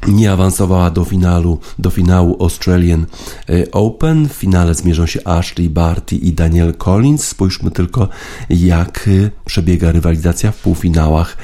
nie 0.08 0.32
awansowała 0.32 0.90
do 0.90 1.04
finalu, 1.04 1.58
do 1.78 1.90
finału 1.90 2.36
Australian 2.40 3.06
e, 3.48 3.70
Open. 3.70 4.28
W 4.28 4.32
finale 4.32 4.74
zmierzą 4.74 5.06
się 5.06 5.20
Ashley 5.24 5.70
Barty 5.70 6.16
i 6.16 6.32
Daniel 6.32 6.74
Collins. 6.74 7.24
Spójrzmy 7.24 7.70
tylko, 7.70 8.08
jak 8.50 9.08
e, 9.08 9.30
przebiega 9.44 9.92
rywalizacja 9.92 10.52
w 10.52 10.56
półfinałach 10.56 11.36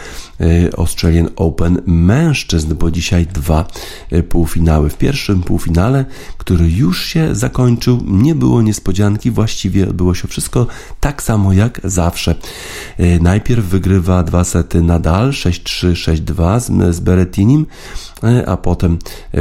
Australian 0.79 1.29
Open 1.37 1.83
mężczyzn, 1.87 2.75
bo 2.75 2.90
dzisiaj 2.90 3.27
dwa 3.27 3.66
półfinały. 4.29 4.90
W 4.90 4.99
pierwszym 4.99 5.42
półfinale, 5.42 6.05
który 6.38 6.70
już 6.70 7.05
się 7.05 7.35
zakończył, 7.35 8.03
nie 8.07 8.35
było 8.35 8.62
niespodzianki, 8.62 9.31
właściwie 9.31 9.88
odbyło 9.88 10.14
się 10.14 10.29
wszystko 10.29 10.66
tak 11.01 11.22
samo 11.22 11.53
jak 11.53 11.81
zawsze. 11.85 12.35
Najpierw 13.20 13.64
wygrywa 13.64 14.22
dwa 14.22 14.44
sety 14.44 14.83
Nadal 14.83 15.31
6-3, 15.31 15.92
6-2 15.92 16.92
z 16.92 17.01
Beretinim, 17.01 17.66
a 18.46 18.57
potem 18.57 18.99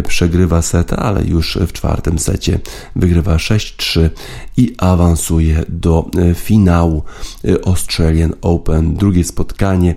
przegrywa 0.08 0.62
set, 0.62 0.94
ale 0.94 1.24
już 1.24 1.58
w 1.68 1.74
czwartym 1.74 2.20
secie 2.20 2.60
wygrywa 2.96 3.36
6-3 3.36 4.10
i 4.58 4.76
awansuje 4.78 5.66
do 5.70 6.10
finału 6.36 7.04
Australian 7.66 8.34
Open. 8.42 8.94
Drugie 8.94 9.24
spotkanie 9.24 9.96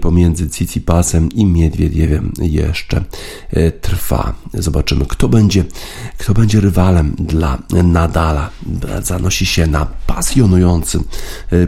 pomiędzy 0.00 0.50
Cicipasem 0.50 1.28
i 1.28 1.46
Miedwiediewem 1.46 2.32
jeszcze 2.42 3.04
trwa. 3.80 4.34
Zobaczymy, 4.54 5.06
kto 5.08 5.28
będzie, 5.28 5.64
kto 6.18 6.34
będzie 6.34 6.60
rywalem 6.60 7.14
dla 7.18 7.58
Nadala. 7.84 8.50
Zanosi 9.02 9.46
się 9.46 9.66
na 9.66 9.86
pasjonujący 10.06 10.98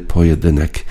pojedynek 0.09 0.85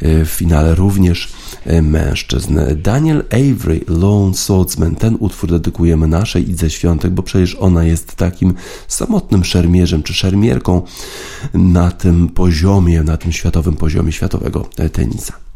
w 0.00 0.26
finale 0.26 0.74
również 0.74 1.32
e, 1.64 1.82
mężczyzn. 1.82 2.58
Daniel 2.76 3.24
Avery, 3.30 3.80
Lone 3.88 4.34
Swordsman, 4.34 4.94
ten 4.94 5.16
utwór 5.20 5.50
dedykujemy 5.50 6.06
naszej 6.06 6.50
Idze 6.50 6.70
Świątek, 6.70 7.12
bo 7.12 7.22
przecież 7.22 7.54
ona 7.54 7.84
jest 7.84 8.14
takim 8.14 8.54
samotnym 8.88 9.44
szermierzem 9.44 10.02
czy 10.02 10.14
na 11.54 11.90
tym 11.90 12.28
poziomie, 12.28 13.02
na 13.02 13.16
tym 13.16 13.32
światowym 13.32 13.76
poziomie 13.76 14.12
światowego 14.12 14.68
tenisa. 14.92 15.47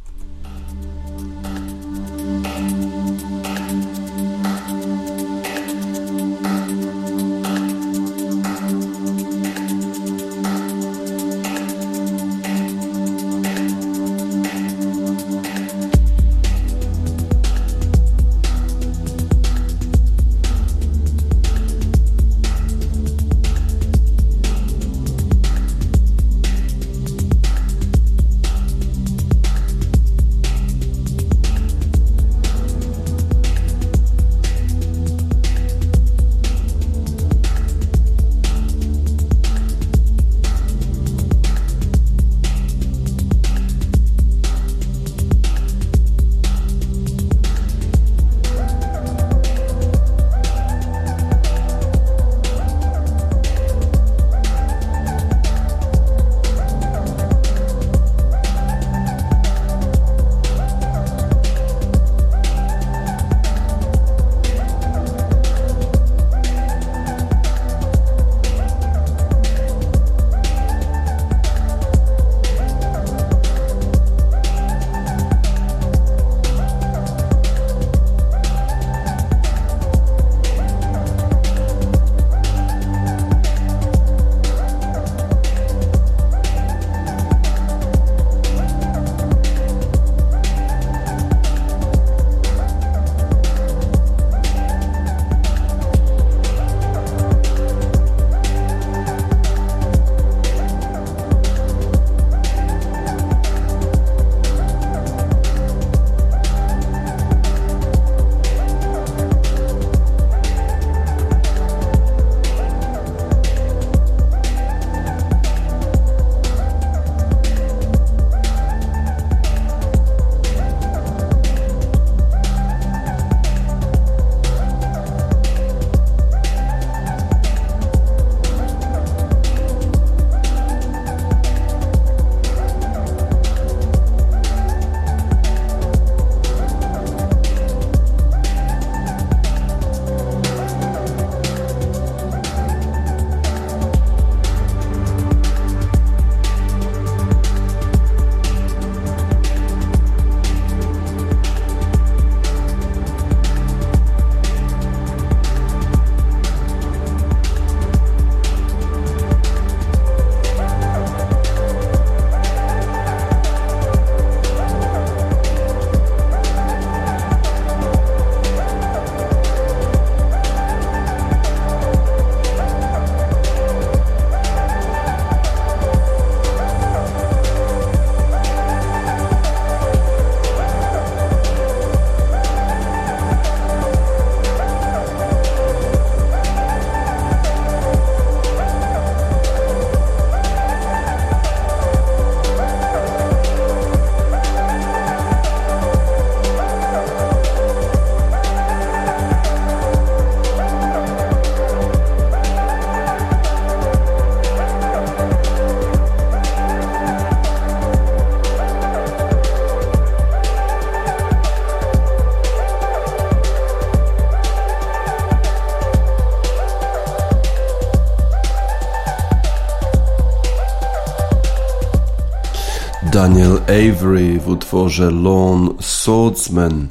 Avery 224.02 224.40
w 224.40 224.48
utworze 224.48 225.10
Lone 225.10 225.70
Swordsman. 225.80 226.88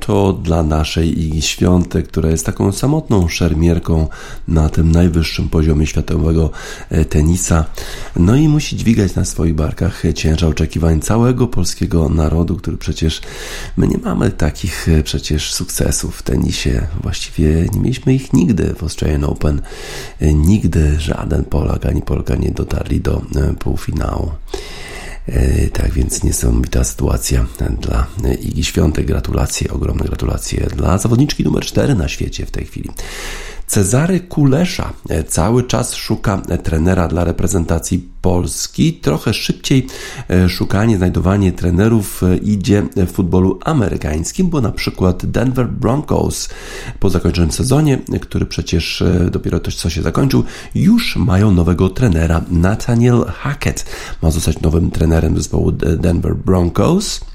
To 0.00 0.32
dla 0.32 0.62
naszej 0.62 1.20
Igi 1.20 1.42
Świątek, 1.42 2.08
która 2.08 2.30
jest 2.30 2.46
taką 2.46 2.72
samotną 2.72 3.28
szermierką 3.28 4.08
na 4.48 4.68
tym 4.68 4.92
najwyższym 4.92 5.48
poziomie 5.48 5.86
światowego 5.86 6.50
e, 6.90 7.04
tenisa. 7.04 7.64
No 8.16 8.36
i 8.36 8.48
musi 8.48 8.76
dźwigać 8.76 9.14
na 9.14 9.24
swoich 9.24 9.54
barkach 9.54 10.02
ciężar 10.14 10.50
oczekiwań 10.50 11.00
całego 11.00 11.46
polskiego 11.46 12.08
narodu, 12.08 12.56
który 12.56 12.76
przecież 12.76 13.20
my 13.76 13.88
nie 13.88 13.98
mamy 13.98 14.30
takich 14.30 14.88
e, 14.88 15.02
przecież 15.02 15.52
sukcesów 15.54 16.16
w 16.16 16.22
tenisie. 16.22 16.86
Właściwie 17.02 17.66
nie 17.72 17.80
mieliśmy 17.80 18.14
ich 18.14 18.32
nigdy 18.32 18.74
w 18.74 18.82
Australian 18.82 19.24
Open. 19.24 19.62
E, 20.20 20.34
nigdy 20.34 21.00
żaden 21.00 21.44
Polak 21.44 21.86
ani 21.86 22.02
Polka 22.02 22.36
nie 22.36 22.50
dotarli 22.50 23.00
do 23.00 23.22
półfinału. 23.58 24.30
Tak 25.72 25.92
więc 25.92 26.24
niesamowita 26.24 26.84
sytuacja 26.84 27.46
dla 27.80 28.06
Igi 28.40 28.64
Świątek. 28.64 29.06
Gratulacje, 29.06 29.70
ogromne 29.70 30.04
gratulacje 30.04 30.66
dla 30.76 30.98
zawodniczki 30.98 31.44
numer 31.44 31.64
4 31.64 31.94
na 31.94 32.08
świecie 32.08 32.46
w 32.46 32.50
tej 32.50 32.64
chwili. 32.64 32.90
Cezary 33.72 34.20
Kulesza 34.20 34.92
e, 35.08 35.24
cały 35.24 35.64
czas 35.64 35.94
szuka 35.94 36.42
e, 36.48 36.58
trenera 36.58 37.08
dla 37.08 37.24
reprezentacji 37.24 38.08
Polski. 38.22 38.92
Trochę 38.92 39.34
szybciej 39.34 39.86
e, 40.30 40.48
szukanie, 40.48 40.96
znajdowanie 40.96 41.52
trenerów 41.52 42.20
idzie 42.42 42.82
w 42.96 43.12
futbolu 43.12 43.58
amerykańskim, 43.64 44.50
bo 44.50 44.60
na 44.60 44.72
przykład 44.72 45.26
Denver 45.26 45.68
Broncos 45.68 46.48
po 47.00 47.10
zakończonym 47.10 47.52
sezonie, 47.52 47.98
który 48.20 48.46
przecież 48.46 49.04
dopiero 49.30 49.60
to 49.60 49.70
co 49.70 49.90
się 49.90 50.02
zakończył, 50.02 50.44
już 50.74 51.16
mają 51.16 51.50
nowego 51.50 51.90
trenera. 51.90 52.44
Nathaniel 52.50 53.24
Hackett 53.24 53.86
ma 54.22 54.30
zostać 54.30 54.60
nowym 54.60 54.90
trenerem 54.90 55.36
zespołu 55.36 55.72
Denver 55.72 56.36
Broncos. 56.36 57.31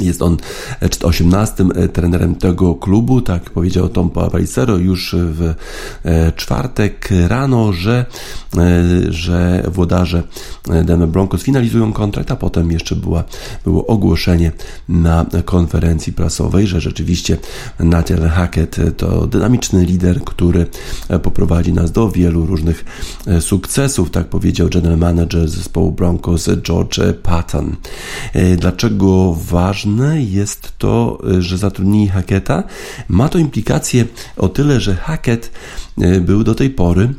Jest 0.00 0.22
on 0.22 0.36
18 1.02 1.64
e, 1.74 1.88
trenerem 1.88 2.34
tego 2.34 2.74
klubu, 2.74 3.20
tak 3.20 3.50
powiedział 3.50 3.88
Tom 3.88 4.10
Palicero 4.10 4.76
już 4.76 5.16
w 5.18 5.54
e, 6.04 6.32
czwartek 6.32 7.08
rano, 7.28 7.72
że, 7.72 8.06
e, 8.56 8.82
że 9.12 9.64
włodarze 9.72 10.22
Denver 10.84 11.08
Broncos 11.08 11.42
finalizują 11.42 11.92
kontrakt, 11.92 12.30
a 12.30 12.36
potem 12.36 12.72
jeszcze 12.72 12.96
była, 12.96 13.24
było 13.64 13.86
ogłoszenie 13.86 14.52
na 14.88 15.26
konferencji 15.44 16.12
prasowej, 16.12 16.66
że 16.66 16.80
rzeczywiście 16.80 17.36
Nathaniel 17.78 18.28
Hackett 18.28 18.76
to 18.96 19.26
dynamiczny 19.26 19.84
lider, 19.84 20.24
który 20.24 20.66
poprowadzi 21.22 21.72
nas 21.72 21.92
do 21.92 22.10
wielu 22.10 22.46
różnych 22.46 22.84
sukcesów, 23.40 24.10
tak 24.10 24.26
powiedział 24.28 24.68
general 24.68 24.98
manager 24.98 25.48
zespołu 25.48 25.92
Broncos 25.92 26.48
George 26.62 27.00
Patton. 27.22 27.76
Dlaczego 28.58 29.34
ważne 29.34 29.83
ważne 29.84 30.22
jest 30.22 30.78
to, 30.78 31.18
że 31.38 31.58
zatrudnili 31.58 32.08
Hacketa. 32.08 32.62
Ma 33.08 33.28
to 33.28 33.38
implikacje 33.38 34.04
o 34.36 34.48
tyle, 34.48 34.80
że 34.80 34.94
Hackett 34.94 35.50
e, 36.00 36.20
był 36.20 36.44
do 36.44 36.54
tej 36.54 36.70
pory 36.70 37.14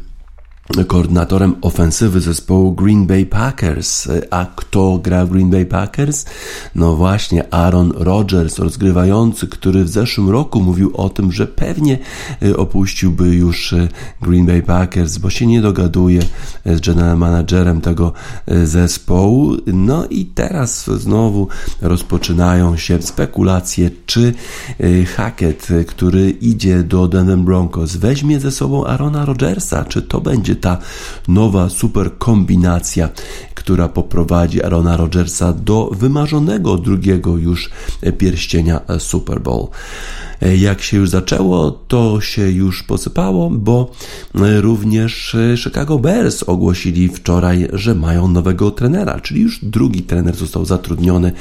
koordynatorem 0.87 1.55
ofensywy 1.61 2.21
zespołu 2.21 2.71
Green 2.71 3.07
Bay 3.07 3.25
Packers. 3.25 4.07
A 4.29 4.45
kto 4.55 4.97
gra 4.97 5.25
w 5.25 5.29
Green 5.29 5.49
Bay 5.49 5.65
Packers? 5.65 6.25
No 6.75 6.95
właśnie 6.95 7.53
Aaron 7.53 7.93
Rodgers, 7.95 8.59
rozgrywający, 8.59 9.47
który 9.47 9.83
w 9.83 9.89
zeszłym 9.89 10.29
roku 10.29 10.61
mówił 10.61 10.91
o 10.93 11.09
tym, 11.09 11.31
że 11.31 11.47
pewnie 11.47 11.97
y, 12.43 12.57
opuściłby 12.57 13.35
już 13.35 13.73
y, 13.73 13.87
Green 14.21 14.45
Bay 14.45 14.61
Packers, 14.61 15.17
bo 15.17 15.29
się 15.29 15.47
nie 15.47 15.61
dogaduje 15.61 16.21
y, 16.67 16.77
z 16.77 16.81
general 16.81 17.17
managerem 17.17 17.81
tego 17.81 18.13
zespołu. 18.63 19.55
No 19.67 20.05
i 20.05 20.25
teraz 20.25 20.85
znowu 20.85 21.47
rozpoczynają 21.81 22.77
się 22.77 23.01
spekulacje, 23.01 23.91
czy 24.05 24.33
Hackett, 25.15 25.67
który 25.87 26.29
idzie 26.29 26.83
do 26.83 27.07
Denver 27.07 27.37
Broncos, 27.37 27.95
weźmie 27.95 28.39
ze 28.39 28.51
sobą 28.51 28.85
Arona 28.85 29.25
Rodgersa, 29.25 29.85
czy 29.85 30.01
to 30.01 30.21
będzie 30.21 30.54
ta 30.55 30.77
nowa 31.27 31.69
super 31.69 32.17
kombinacja, 32.17 33.09
która 33.55 33.87
poprowadzi 33.89 34.63
Arona 34.63 34.97
Rodgersa 34.97 35.53
do 35.53 35.89
wymarzonego 35.93 36.77
drugiego 36.77 37.37
już 37.37 37.69
pierścienia 38.17 38.81
Super 38.99 39.41
Bowl. 39.41 39.67
Jak 40.57 40.81
się 40.81 40.97
już 40.97 41.09
zaczęło, 41.09 41.71
to 41.71 42.21
się 42.21 42.51
już 42.51 42.83
posypało, 42.83 43.49
bo 43.49 43.91
również 44.33 45.35
Chicago 45.63 45.99
Bears 45.99 46.43
ogłosili 46.43 47.09
wczoraj, 47.09 47.67
że 47.73 47.95
mają 47.95 48.27
nowego 48.27 48.71
trenera, 48.71 49.19
czyli 49.19 49.41
już 49.41 49.65
drugi 49.65 50.03
trener 50.03 50.35
został 50.35 50.65
zatrudniony 50.65 51.31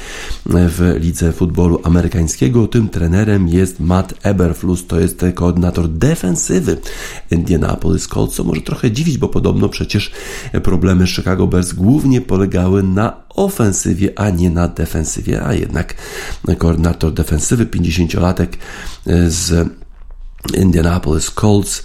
w 0.45 0.95
lidze 0.99 1.31
futbolu 1.31 1.79
amerykańskiego. 1.83 2.67
Tym 2.67 2.89
trenerem 2.89 3.47
jest 3.47 3.79
Matt 3.79 4.13
Eberflus, 4.23 4.87
to 4.87 4.99
jest 4.99 5.25
koordynator 5.33 5.89
defensywy 5.89 6.77
Indianapolis 7.31 8.07
Colts, 8.07 8.35
co 8.35 8.43
może 8.43 8.61
trochę 8.61 8.91
dziwić, 9.05 9.17
bo 9.17 9.27
podobno 9.27 9.69
przecież 9.69 10.11
problemy 10.63 11.07
Chicago 11.07 11.47
Bears 11.47 11.73
głównie 11.73 12.21
polegały 12.21 12.83
na 12.83 13.23
ofensywie, 13.29 14.19
a 14.19 14.29
nie 14.29 14.49
na 14.49 14.67
defensywie, 14.67 15.45
a 15.45 15.53
jednak 15.53 15.95
koordynator 16.57 17.13
defensywy, 17.13 17.65
50-latek 17.65 18.47
z 19.27 19.69
Indianapolis 20.53 21.31
Colts 21.31 21.83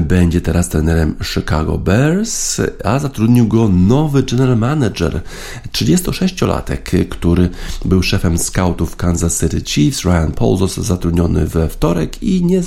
będzie 0.00 0.40
teraz 0.40 0.68
trenerem 0.68 1.14
Chicago 1.22 1.78
Bears, 1.78 2.60
a 2.84 2.98
zatrudnił 2.98 3.48
go 3.48 3.68
nowy 3.68 4.22
general 4.22 4.56
manager, 4.58 5.20
36-latek, 5.72 7.08
który 7.08 7.50
był 7.84 8.02
szefem 8.02 8.38
scoutów 8.38 8.96
Kansas 8.96 9.40
City 9.40 9.60
Chiefs. 9.60 10.04
Ryan 10.04 10.32
Paul 10.32 10.58
został 10.58 10.84
zatrudniony 10.84 11.46
we 11.46 11.68
wtorek 11.68 12.22
i 12.22 12.44
nie, 12.44 12.62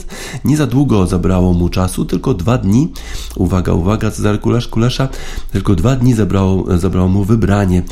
nie 0.45 0.57
za 0.57 0.67
długo 0.67 1.07
zabrało 1.07 1.53
mu 1.53 1.69
czasu, 1.69 2.05
tylko 2.05 2.33
dwa 2.33 2.57
dni. 2.57 2.93
Uwaga, 3.35 3.73
uwaga, 3.73 4.11
Cezary 4.11 4.37
Kulesz, 4.37 4.67
Kulesza, 4.67 5.09
tylko 5.51 5.75
dwa 5.75 5.95
dni 5.95 6.13
zabrało, 6.13 6.77
zabrało 6.77 7.07
mu 7.07 7.23
wybranie 7.23 7.83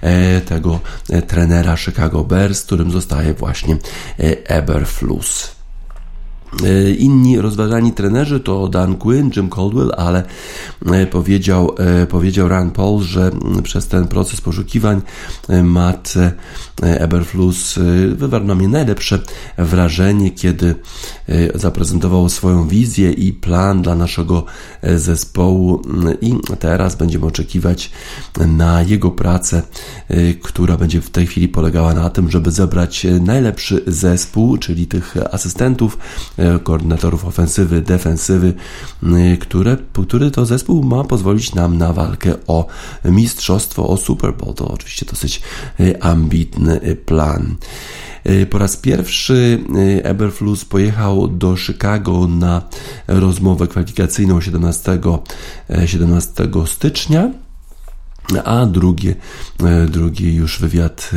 e, 0.00 0.40
tego 0.40 0.80
e, 1.10 1.22
trenera 1.22 1.76
Chicago 1.76 2.24
Bears, 2.24 2.62
którym 2.62 2.90
zostaje 2.90 3.34
właśnie 3.34 3.74
e, 4.18 4.48
Eberflus. 4.48 5.61
E, 6.64 6.90
inni 6.90 7.40
rozważani 7.40 7.92
trenerzy 7.92 8.40
to 8.40 8.68
Dan 8.68 8.96
Quinn, 8.96 9.30
Jim 9.36 9.50
Caldwell, 9.50 9.92
ale 9.96 10.22
e, 10.86 11.06
powiedział, 11.06 11.74
e, 11.78 12.06
powiedział 12.06 12.48
Rand 12.48 12.74
Paul, 12.74 13.02
że 13.02 13.30
przez 13.62 13.88
ten 13.88 14.08
proces 14.08 14.40
poszukiwań 14.40 15.02
Matt 15.62 16.14
Eberflus 16.82 17.78
wywarł 18.14 18.44
na 18.44 18.54
mnie 18.54 18.68
najlepsze 18.68 19.18
wrażenie, 19.58 20.30
kiedy 20.30 20.74
zaprezentował 21.54 22.28
swoją 22.28 22.68
wizję 22.68 23.12
i 23.12 23.32
plan 23.32 23.82
dla 23.82 23.94
naszego 23.94 24.44
zespołu 24.96 25.82
i 26.20 26.34
teraz 26.58 26.96
będziemy 26.96 27.26
oczekiwać 27.26 27.90
na 28.46 28.82
jego 28.82 29.10
pracę, 29.10 29.62
która 30.42 30.76
będzie 30.76 31.00
w 31.00 31.10
tej 31.10 31.26
chwili 31.26 31.48
polegała 31.48 31.94
na 31.94 32.10
tym, 32.10 32.30
żeby 32.30 32.50
zebrać 32.50 33.06
najlepszy 33.20 33.82
zespół, 33.86 34.56
czyli 34.58 34.86
tych 34.86 35.14
asystentów, 35.30 35.98
koordynatorów 36.62 37.24
ofensywy, 37.24 37.80
defensywy, 37.80 38.54
e, 39.02 39.36
które, 39.36 39.76
który 39.92 40.30
to 40.30 40.46
zespół 40.46 40.82
ma 40.82 41.04
pozwolić 41.04 41.54
nam 41.54 41.78
na 41.78 41.92
walkę 41.92 42.34
o 42.46 42.66
mistrzostwo, 43.04 43.88
o 43.88 43.96
Super 43.96 44.34
Bowl. 44.34 44.54
To 44.54 44.68
oczywiście 44.68 45.06
dosyć 45.06 45.42
e, 45.80 46.04
ambitny 46.04 46.96
plan. 47.06 47.56
Po 48.50 48.58
raz 48.58 48.76
pierwszy 48.76 49.64
Eberflus 50.02 50.64
pojechał 50.64 51.28
do 51.28 51.56
Chicago 51.56 52.26
na 52.26 52.62
rozmowę 53.08 53.66
kwalifikacyjną 53.66 54.40
17, 54.40 54.98
17 55.86 56.48
stycznia 56.66 57.30
a 58.44 58.66
drugie, 58.66 59.14
e, 59.64 59.86
drugi 59.86 60.34
już 60.34 60.60
wywiad, 60.60 61.10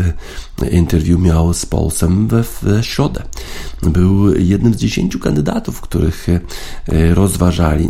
e, 0.62 0.70
interview 0.70 1.20
miał 1.20 1.54
z 1.54 1.66
Paulsem 1.66 2.28
we, 2.28 2.44
w 2.44 2.64
środę. 2.82 3.24
Był 3.84 4.36
jednym 4.36 4.74
z 4.74 4.78
dziesięciu 4.78 5.20
kandydatów, 5.20 5.82
których 5.82 6.28
e, 6.30 6.40
rozważali 7.14 7.90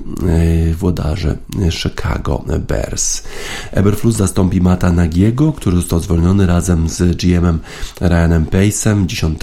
włodarze 0.77 1.37
Chicago 1.71 2.43
Bears. 2.67 3.23
Eberflus 3.71 4.15
zastąpi 4.15 4.61
Mata 4.61 4.91
Nagiego, 4.91 5.53
który 5.53 5.77
został 5.77 5.99
zwolniony 5.99 6.45
razem 6.45 6.89
z 6.89 7.17
GM-em 7.17 7.59
Ryanem 8.01 8.45
Pace'em 8.45 9.05
10, 9.05 9.39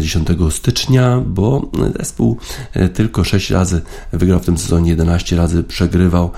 10 0.00 0.28
stycznia, 0.50 1.20
bo 1.26 1.70
zespół 1.98 2.38
tylko 2.94 3.24
6 3.24 3.50
razy 3.50 3.80
wygrał 4.12 4.40
w 4.40 4.44
tym 4.44 4.58
sezonie, 4.58 4.90
11 4.90 5.36
razy 5.36 5.64
przegrywał. 5.64 6.30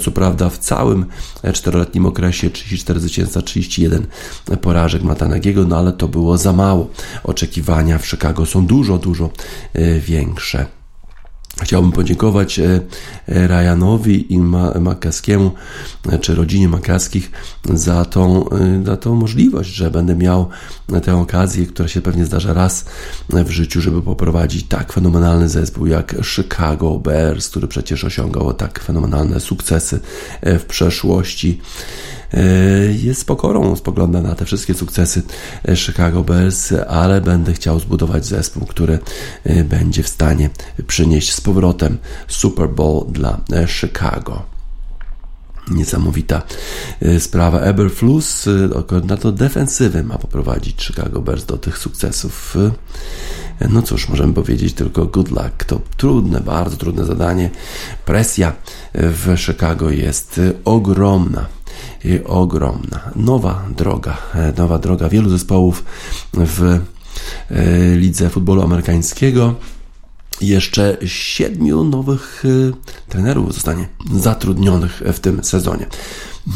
Co 0.00 0.10
prawda 0.10 0.50
w 0.50 0.58
całym 0.58 1.06
czteroletnim 1.52 2.06
okresie 2.06 2.50
34 2.50 3.00
zwycięstwa, 3.00 3.42
31 3.42 4.06
porażek 4.60 5.02
Matanagiego, 5.02 5.64
no 5.64 5.78
ale 5.78 5.92
to 5.92 6.08
było 6.08 6.38
za 6.38 6.52
mało. 6.52 6.90
Oczekiwania 7.24 7.98
w 7.98 8.06
Chicago 8.06 8.46
są 8.46 8.66
dużo, 8.66 8.98
dużo 8.98 9.30
e, 9.74 10.00
większe. 10.00 10.77
Chciałbym 11.62 11.92
podziękować 11.92 12.58
e, 12.58 12.80
e, 13.28 13.48
Ryanowi 13.48 14.32
i 14.32 14.38
Makaskiemu, 14.80 15.50
czy 16.20 16.34
rodzinie 16.34 16.68
Makaskich 16.68 17.30
za 17.74 18.04
tą, 18.04 18.48
za 18.84 18.96
tą 18.96 19.14
możliwość, 19.14 19.70
że 19.70 19.90
będę 19.90 20.16
miał 20.16 20.48
tę 21.02 21.16
okazję, 21.16 21.66
która 21.66 21.88
się 21.88 22.00
pewnie 22.00 22.24
zdarza 22.24 22.52
raz 22.52 22.84
w 23.28 23.50
życiu, 23.50 23.80
żeby 23.80 24.02
poprowadzić 24.02 24.68
tak 24.68 24.92
fenomenalny 24.92 25.48
zespół 25.48 25.86
jak 25.86 26.16
Chicago 26.22 26.98
Bears, 26.98 27.48
który 27.48 27.68
przecież 27.68 28.04
osiągał 28.04 28.54
tak 28.54 28.84
fenomenalne 28.84 29.40
sukcesy 29.40 30.00
w 30.42 30.64
przeszłości. 30.68 31.60
E, 32.34 32.40
jest 32.92 33.26
pokorą 33.26 33.76
spogląda 33.76 34.20
na 34.20 34.34
te 34.34 34.44
wszystkie 34.44 34.74
sukcesy 34.74 35.22
e, 35.68 35.76
Chicago 35.76 36.22
Bears, 36.22 36.72
ale 36.88 37.20
będę 37.20 37.52
chciał 37.52 37.80
zbudować 37.80 38.26
zespół, 38.26 38.66
który 38.66 38.98
e, 39.44 39.64
będzie 39.64 40.02
w 40.02 40.08
stanie 40.08 40.50
przynieść 40.86 41.34
z 41.34 41.40
powrotem 41.40 41.98
Super 42.28 42.68
Bowl 42.68 43.06
dla 43.12 43.40
Chicago. 43.66 44.42
Niesamowita 45.70 46.42
sprawa. 47.18 47.60
Eberflus, 47.60 48.44
koordynator 48.86 49.34
defensywy, 49.34 50.04
ma 50.04 50.18
poprowadzić 50.18 50.82
Chicago 50.82 51.20
Bears 51.20 51.44
do 51.44 51.58
tych 51.58 51.78
sukcesów. 51.78 52.56
No 53.70 53.82
cóż, 53.82 54.08
możemy 54.08 54.34
powiedzieć 54.34 54.72
tylko 54.74 55.06
good 55.06 55.30
luck. 55.30 55.64
To 55.66 55.80
trudne, 55.96 56.40
bardzo 56.40 56.76
trudne 56.76 57.04
zadanie. 57.04 57.50
Presja 58.04 58.52
w 58.94 59.34
Chicago 59.36 59.90
jest 59.90 60.40
ogromna. 60.64 61.57
Ogromna. 62.26 63.10
Nowa 63.16 63.64
droga, 63.76 64.16
nowa 64.58 64.78
droga 64.78 65.08
wielu 65.08 65.30
zespołów 65.30 65.84
w 66.34 66.80
lidze 67.96 68.30
futbolu 68.30 68.62
amerykańskiego 68.62 69.54
jeszcze 70.40 70.96
siedmiu 71.06 71.84
nowych 71.84 72.44
y, 72.44 72.72
trenerów 73.08 73.54
zostanie 73.54 73.88
zatrudnionych 74.14 75.02
w 75.12 75.20
tym 75.20 75.44
sezonie. 75.44 75.86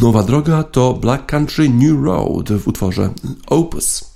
Nowa 0.02 0.22
droga 0.22 0.62
to 0.62 0.94
Black 0.94 1.26
Country 1.26 1.68
New 1.68 2.04
Road 2.04 2.52
w 2.52 2.68
utworze 2.68 3.10
Opus. 3.46 4.11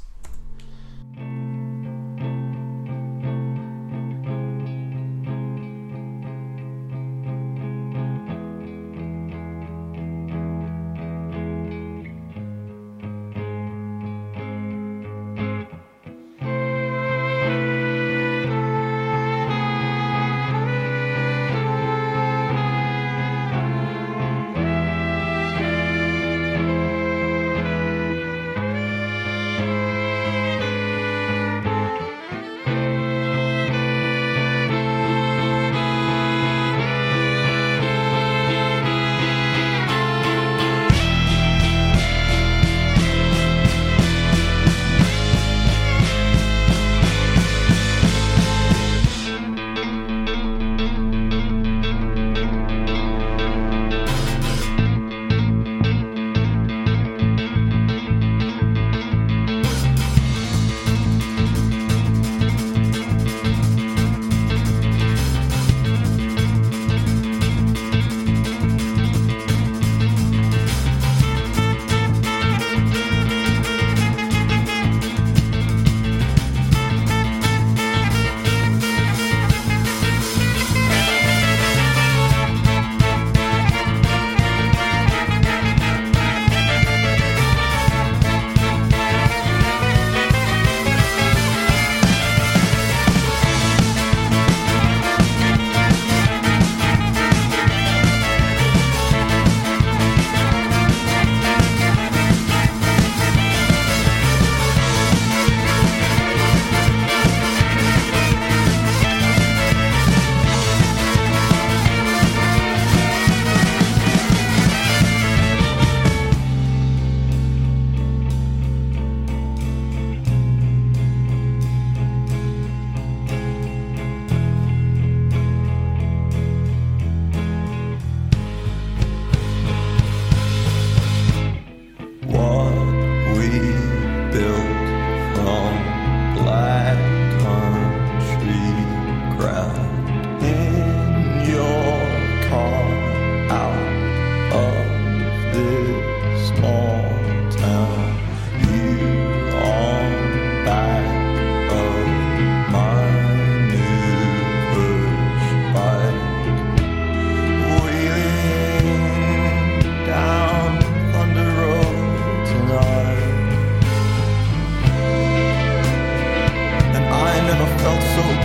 felt 167.87 168.03
so 168.03 168.36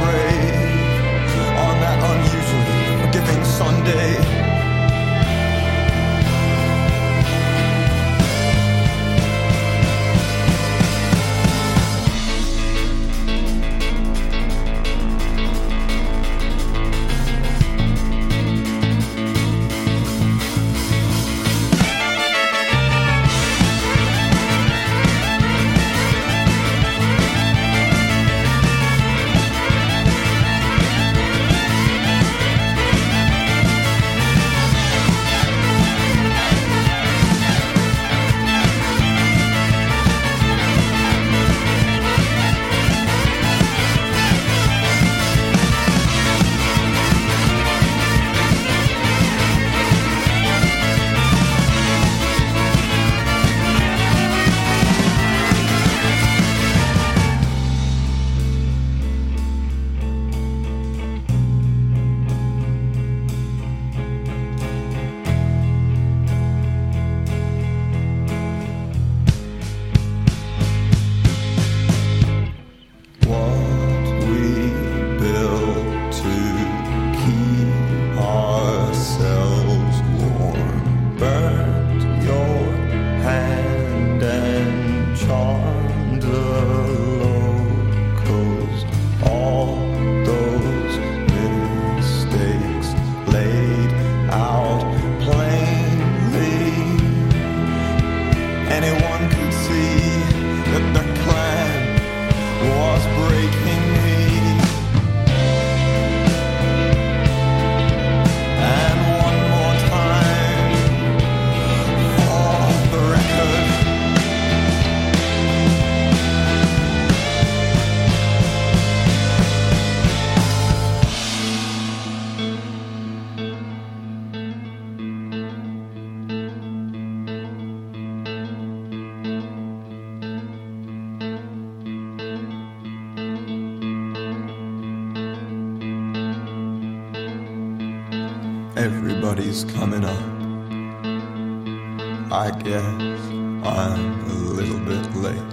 Guess 142.71 143.23
I'm 143.65 144.01
a 144.21 144.33
little 144.57 144.79
bit 144.79 145.03
late 145.13 145.51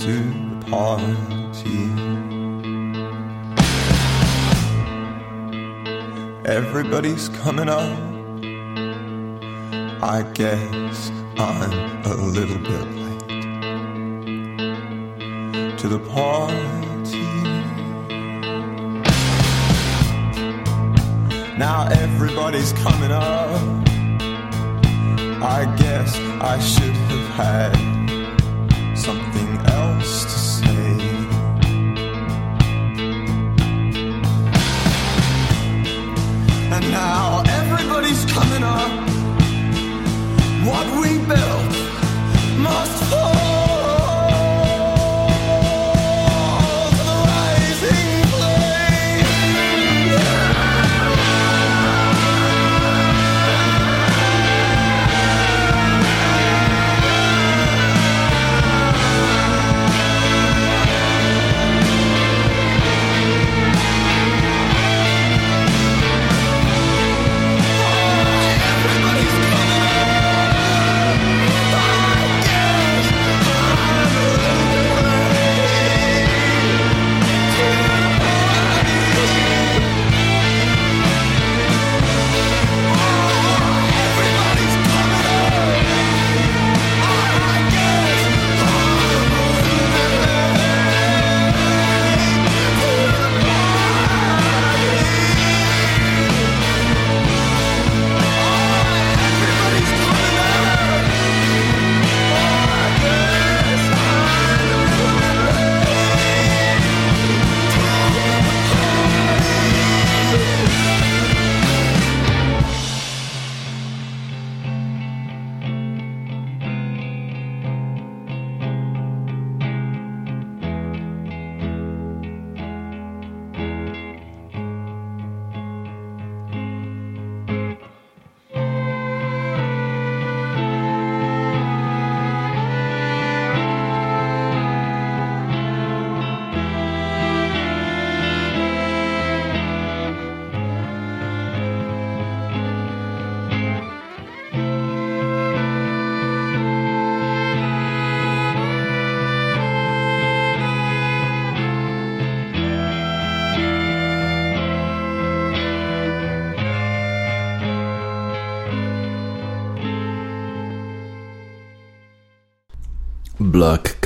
to 0.00 0.14
the 0.58 0.66
party. 0.68 1.80
Everybody's 6.44 7.28
coming 7.28 7.68
up. 7.68 7.98
I 10.02 10.22
guess 10.34 11.12
I'm 11.38 11.72
a 12.04 12.14
little 12.36 12.58
bit 12.58 12.86
late 13.04 13.28
to 15.78 15.86
the 15.86 16.00
party. 16.00 17.28
Now 21.56 21.86
everybody's 21.92 22.72
coming 22.72 23.12
up. 23.12 23.79
I 25.50 25.64
guess 25.74 26.16
I 26.40 26.60
should 26.60 26.94
have 26.94 27.28
had 27.30 27.89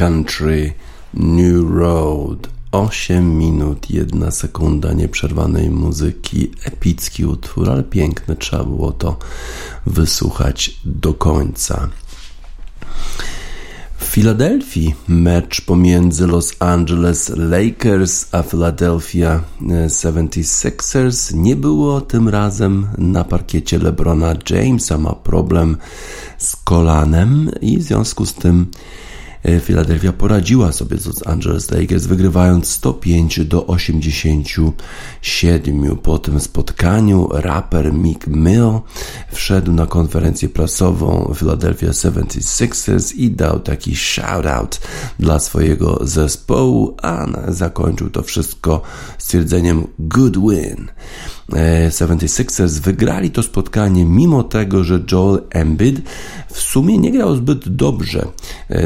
Country 0.05 0.73
New 1.15 1.71
Road 1.71 2.49
8 2.73 3.39
minut, 3.39 3.91
1 3.91 4.33
sekunda 4.33 4.93
nieprzerwanej 4.93 5.71
muzyki, 5.71 6.51
epicki 6.65 7.25
utwór, 7.25 7.71
ale 7.71 7.83
piękny, 7.83 8.37
trzeba 8.37 8.65
było 8.65 8.93
to 8.93 9.19
wysłuchać 9.87 10.81
do 10.85 11.15
końca. 11.15 11.89
W 13.99 14.05
Filadelfii 14.05 14.95
mecz 15.09 15.61
pomiędzy 15.61 16.27
Los 16.27 16.55
Angeles 16.59 17.29
Lakers 17.37 18.29
a 18.33 18.43
Philadelphia 18.43 19.41
76ers 19.87 21.35
nie 21.35 21.57
było 21.57 22.01
tym 22.01 22.29
razem 22.29 22.87
na 22.99 23.25
parkiecie 23.25 23.79
LeBrona 23.79 24.35
Jamesa. 24.51 24.99
Ma 24.99 25.13
problem 25.13 25.77
z 26.39 26.57
kolanem 26.57 27.51
i 27.61 27.79
w 27.79 27.83
związku 27.83 28.27
z 28.27 28.35
tym 28.35 28.67
Philadelphia 29.45 30.13
poradziła 30.13 30.73
sobie 30.73 30.99
z 30.99 31.07
Los 31.07 31.27
Angeles 31.27 31.71
Lakers, 31.71 32.07
wygrywając 32.07 32.69
105 32.69 33.45
do 33.45 33.67
87. 33.67 35.97
Po 36.03 36.19
tym 36.19 36.41
spotkaniu 36.41 37.29
raper 37.33 37.93
Mick 37.93 38.27
Mill 38.27 38.81
wszedł 39.33 39.73
na 39.73 39.87
konferencję 39.87 40.49
prasową 40.49 41.33
Philadelphia 41.37 41.91
76ers 41.91 43.15
i 43.17 43.31
dał 43.31 43.61
taki 43.61 43.97
shout-out 43.97 44.81
dla 45.19 45.39
swojego 45.39 45.99
zespołu, 46.03 46.97
a 47.03 47.27
zakończył 47.49 48.11
to 48.11 48.23
wszystko 48.23 48.83
stwierdzeniem 49.19 49.87
good 49.99 50.39
win. 50.39 50.89
76ers 51.89 52.81
wygrali 52.81 53.31
to 53.31 53.43
spotkanie 53.43 54.05
mimo 54.05 54.43
tego, 54.43 54.85
że 54.85 55.01
Joel 55.13 55.43
Embiid 55.51 56.03
w 56.53 56.61
sumie 56.61 56.99
nie 56.99 57.13
grał 57.13 57.37
zbyt 57.37 57.69
dobrze 57.69 58.27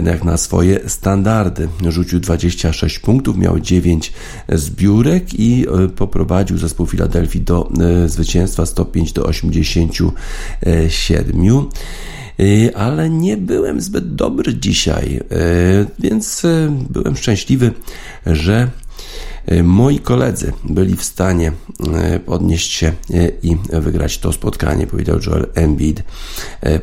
jak 0.05 0.25
na 0.25 0.37
swoje 0.37 0.89
standardy. 0.89 1.69
Rzucił 1.89 2.21
26 2.21 2.99
punktów, 2.99 3.37
miał 3.37 3.61
9 3.61 4.13
zbiórek 4.49 5.41
i 5.41 5.67
poprowadził 5.97 6.59
zespół 6.59 6.87
Filadelfii 6.87 7.41
do 7.41 7.73
zwycięstwa 8.07 8.67
105 8.67 9.13
do 9.13 9.25
87 9.25 11.69
ale 12.75 13.11
nie 13.11 13.37
byłem 13.37 13.81
zbyt 13.81 14.15
dobry 14.15 14.55
dzisiaj, 14.55 15.21
więc 15.99 16.43
byłem 16.91 17.17
szczęśliwy, 17.17 17.73
że 18.27 18.71
moi 19.63 19.99
koledzy 19.99 20.53
byli 20.65 20.97
w 20.97 21.05
stanie 21.05 21.53
podnieść 22.27 22.73
się 22.73 22.93
i 23.43 23.57
wygrać 23.73 24.19
to 24.19 24.33
spotkanie, 24.33 24.87
powiedział 24.87 25.19
Joel 25.27 25.47
Embiid 25.55 26.03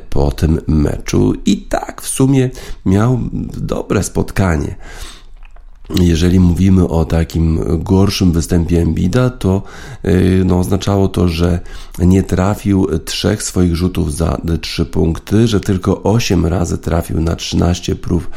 po 0.09 0.31
tym 0.31 0.61
meczu. 0.67 1.33
I 1.45 1.57
tak 1.57 2.01
w 2.01 2.07
sumie 2.07 2.49
miał 2.85 3.19
dobre 3.57 4.03
spotkanie. 4.03 4.75
Jeżeli 5.89 6.39
mówimy 6.39 6.87
o 6.87 7.05
takim 7.05 7.59
gorszym 7.83 8.31
występie 8.31 8.81
Embida, 8.81 9.29
to 9.29 9.61
no, 10.45 10.59
oznaczało 10.59 11.07
to, 11.07 11.27
że 11.27 11.59
nie 11.99 12.23
trafił 12.23 12.87
trzech 12.99 13.43
swoich 13.43 13.75
rzutów 13.75 14.15
za 14.15 14.41
trzy 14.61 14.85
punkty, 14.85 15.47
że 15.47 15.59
tylko 15.59 16.03
8 16.03 16.45
razy 16.45 16.77
trafił 16.77 17.21
na 17.21 17.35
13 17.35 17.95
prób 17.95 18.29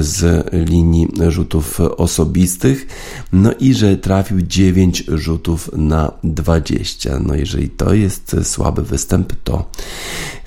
z 0.00 0.46
linii 0.70 1.08
rzutów 1.28 1.80
osobistych, 1.80 2.86
no 3.32 3.52
i 3.60 3.74
że 3.74 3.96
trafił 3.96 4.42
9 4.42 5.04
rzutów 5.08 5.70
na 5.76 6.12
20. 6.24 7.18
No 7.26 7.34
jeżeli 7.34 7.68
to 7.68 7.94
jest 7.94 8.36
słaby 8.42 8.82
występ, 8.82 9.32
to 9.44 9.70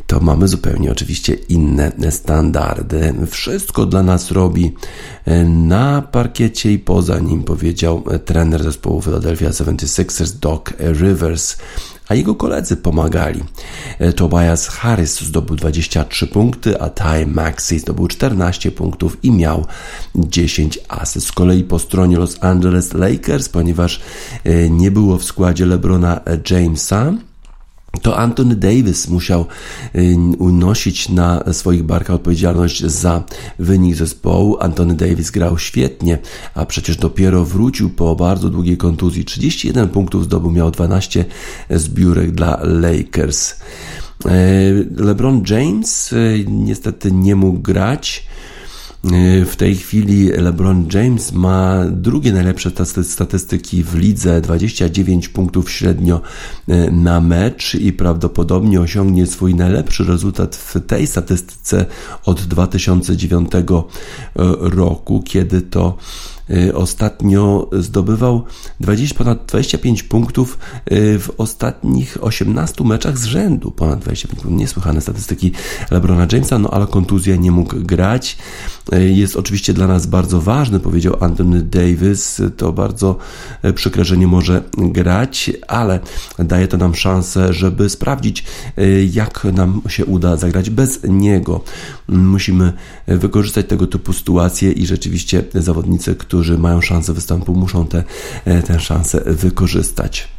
to 0.10 0.20
mamy 0.20 0.47
zupełnie 0.47 0.91
oczywiście 0.91 1.34
inne 1.34 1.91
standardy. 2.10 3.14
Wszystko 3.30 3.86
dla 3.86 4.03
nas 4.03 4.32
robi 4.32 4.74
na 5.45 6.01
parkiecie 6.01 6.74
i 6.74 6.80
poza 6.80 7.20
nim, 7.20 7.43
powiedział 7.43 8.03
trener 8.26 8.64
zespołu 8.64 9.01
Philadelphia 9.01 9.49
76ers 9.49 10.39
Doc 10.39 10.62
Rivers 10.80 11.57
a 12.07 12.16
jego 12.16 12.36
koledzy 12.36 12.78
pomagali. 12.78 13.43
Tobias 14.16 14.68
Harris 14.68 15.22
zdobył 15.22 15.55
23 15.55 16.28
punkty, 16.28 16.82
a 16.82 16.89
Ty 16.89 17.28
Maxey 17.28 17.80
zdobył 17.80 18.07
14 18.07 18.72
punktów 18.72 19.18
i 19.24 19.32
miał 19.32 19.66
10 20.16 20.80
asyst. 20.88 21.28
Z 21.28 21.32
kolei 21.32 21.64
po 21.64 21.80
stronie 21.80 22.18
Los 22.18 22.38
Angeles 22.43 22.93
Lakers, 22.93 23.49
ponieważ 23.49 24.01
nie 24.70 24.91
było 24.91 25.18
w 25.18 25.24
składzie 25.24 25.66
LeBrona 25.66 26.22
Jamesa, 26.49 27.14
to 28.02 28.18
Anthony 28.18 28.56
Davis 28.56 29.08
musiał 29.08 29.46
y, 29.96 30.16
unosić 30.40 31.10
na 31.10 31.54
swoich 31.54 31.84
barkach 31.84 32.16
odpowiedzialność 32.16 32.86
za 32.86 33.24
wynik 33.60 33.96
zespołu. 33.96 34.58
Anthony 34.60 34.96
Davis 34.96 35.32
grał 35.32 35.58
świetnie, 35.58 36.18
a 36.56 36.66
przecież 36.66 36.98
dopiero 36.98 37.46
wrócił 37.46 37.90
po 37.90 38.16
bardzo 38.16 38.50
długiej 38.50 38.78
kontuzji. 38.78 39.26
31 39.26 39.90
punktów 39.90 40.24
zdobył, 40.24 40.52
miał 40.52 40.72
12 40.72 41.26
zbiórek 41.70 42.32
dla 42.32 42.60
Lakers. 42.64 43.56
Y, 44.26 44.88
LeBron 44.98 45.44
James 45.50 46.14
y, 46.14 46.46
niestety 46.48 47.12
nie 47.12 47.36
mógł 47.36 47.60
grać. 47.60 48.30
W 49.45 49.56
tej 49.58 49.76
chwili 49.76 50.30
LeBron 50.30 50.88
James 50.93 51.32
ma 51.32 51.86
drugie 51.91 52.34
najlepsze 52.34 52.72
statystyki 53.04 53.84
w 53.84 53.95
lidze, 53.95 54.41
29 54.41 55.30
punktów 55.30 55.72
średnio 55.72 56.22
e, 56.68 56.91
na 56.91 57.22
mecz 57.22 57.76
i 57.76 57.93
prawdopodobnie 57.93 58.82
osiągnie 58.82 59.28
swój 59.28 59.56
najlepszy 59.56 60.04
rezultat 60.04 60.56
w 60.56 60.86
tej 60.88 61.08
statystyce 61.08 61.86
od 62.26 62.41
2009 62.41 63.52
e, 63.56 63.62
roku, 64.60 65.24
kiedy 65.26 65.62
to 65.62 65.97
Y, 66.52 66.76
ostatnio 66.76 67.70
zdobywał 67.74 68.43
20, 68.80 69.18
ponad 69.18 69.45
25 69.45 70.04
punktów 70.04 70.58
y, 70.91 71.20
w 71.20 71.32
ostatnich 71.38 72.18
18 72.22 72.84
meczach 72.84 73.18
z 73.18 73.26
rzędu. 73.26 73.72
Ponad 73.72 74.00
25 74.00 74.41
punktów. 74.41 74.60
Niesłychane 74.60 75.02
statystyki 75.02 75.52
LeBrona 75.91 76.28
Jamesa, 76.32 76.60
no 76.60 76.70
ale 76.70 76.88
kontuzja 76.88 77.36
nie 77.36 77.52
mógł 77.52 77.76
grać. 77.76 78.38
Y, 78.94 79.10
jest 79.10 79.36
oczywiście 79.36 79.74
dla 79.74 79.88
nas 79.88 80.06
bardzo 80.06 80.42
ważny, 80.42 80.80
powiedział 80.80 81.16
Anthony 81.20 81.62
Davis. 81.64 82.42
To 82.58 82.74
bardzo 82.74 83.18
przykre, 83.76 84.06
że 84.06 84.18
nie 84.18 84.28
może 84.28 84.64
grać, 84.78 85.52
ale 85.68 86.00
daje 86.40 86.68
to 86.68 86.78
nam 86.78 86.96
szansę, 86.96 87.54
żeby 87.54 87.90
sprawdzić, 87.90 88.44
jak 89.12 89.44
nam 89.44 89.82
się 89.88 90.06
uda 90.06 90.36
zagrać 90.36 90.70
bez 90.70 91.00
niego. 91.04 91.64
Musimy 92.08 92.74
wykorzystać 93.08 93.66
tego 93.68 93.88
typu 93.88 94.14
sytuacje 94.14 94.72
i 94.72 94.86
rzeczywiście 94.86 95.44
zawodnicy, 95.54 96.16
którzy 96.16 96.58
mają 96.58 96.82
szansę 96.82 97.14
występu, 97.14 97.56
muszą 97.56 97.88
te, 97.88 98.04
e, 98.46 98.64
tę 98.64 98.80
szansę 98.80 99.22
wykorzystać. 99.26 100.39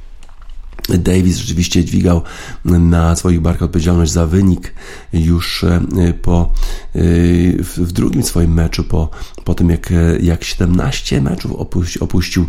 Davis 0.99 1.37
rzeczywiście 1.37 1.85
dźwigał 1.85 2.23
na 2.65 3.17
swoich 3.17 3.41
barkach 3.41 3.63
odpowiedzialność 3.63 4.13
za 4.13 4.27
wynik 4.27 4.75
już 5.13 5.65
e, 5.65 5.81
po, 6.23 6.53
e, 6.95 7.01
w 7.63 7.93
drugim 7.93 8.23
swoim 8.23 8.55
meczu, 8.55 8.85
po, 8.85 9.09
po 9.45 9.55
tym 9.55 9.71
jak, 9.71 9.93
jak 10.21 10.45
17 10.45 11.21
meczów 11.21 11.53
opuścił, 11.53 12.05
opuścił 12.05 12.47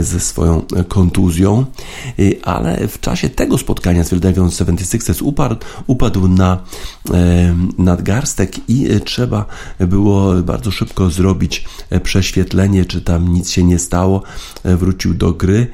ze 0.00 0.20
swoją 0.20 0.62
kontuzją, 0.88 1.66
ale 2.42 2.88
w 2.88 3.00
czasie 3.00 3.28
tego 3.28 3.58
spotkania 3.58 4.04
z 4.04 4.08
Philadelphia 4.08 4.42
76ers 4.42 5.22
upadł, 5.22 5.56
upadł 5.86 6.28
na 6.28 6.58
nadgarstek 7.78 8.68
i 8.68 8.88
trzeba 9.04 9.46
było 9.78 10.34
bardzo 10.34 10.70
szybko 10.70 11.10
zrobić 11.10 11.64
prześwietlenie, 12.02 12.84
czy 12.84 13.02
tam 13.02 13.28
nic 13.28 13.50
się 13.50 13.64
nie 13.64 13.78
stało. 13.78 14.22
Wrócił 14.64 15.14
do 15.14 15.32
gry 15.32 15.66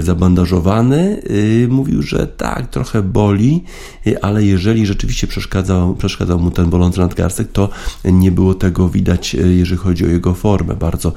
zabandażowany, 0.00 1.22
mówił, 1.68 2.02
że 2.02 2.26
tak, 2.26 2.70
trochę 2.70 3.02
boli, 3.02 3.64
y, 4.06 4.22
ale 4.22 4.44
jeżeli 4.44 4.86
rzeczywiście 4.86 5.26
przeszkadzał, 5.26 5.94
przeszkadzał 5.94 6.38
mu 6.38 6.50
ten 6.50 6.70
bolący 6.70 7.00
nadgarstek, 7.00 7.52
to 7.52 7.68
nie 8.04 8.30
było 8.30 8.54
tego 8.54 8.88
widać, 8.88 9.34
y, 9.34 9.54
jeżeli 9.54 9.78
chodzi 9.78 10.04
o 10.04 10.08
jego 10.08 10.34
formę. 10.34 10.76
Bardzo 10.76 11.12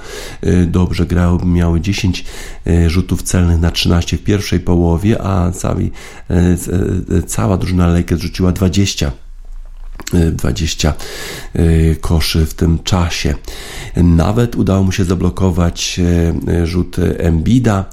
dobrze 0.68 1.06
grał, 1.06 1.46
miał 1.46 1.80
10 1.80 2.26
rzutów 2.88 3.24
celnych 3.24 3.60
na 3.60 3.72
13 3.72 4.18
w 4.18 4.24
pierwszej 4.24 4.60
połowie, 4.60 5.22
a 5.22 5.52
cały, 5.52 5.90
cała 7.28 7.58
drużyna 7.58 7.88
Lakers 7.88 8.22
rzuciła 8.22 8.52
20 8.52 9.12
20 10.14 10.94
y, 11.56 11.96
koszy 12.02 12.46
w 12.46 12.54
tym 12.54 12.80
czasie. 12.84 13.36
Nawet 13.96 14.56
udało 14.56 14.84
mu 14.84 14.92
się 14.92 15.04
zablokować 15.04 16.00
y, 16.48 16.68
rzut 16.68 16.98
Embida 17.18 17.86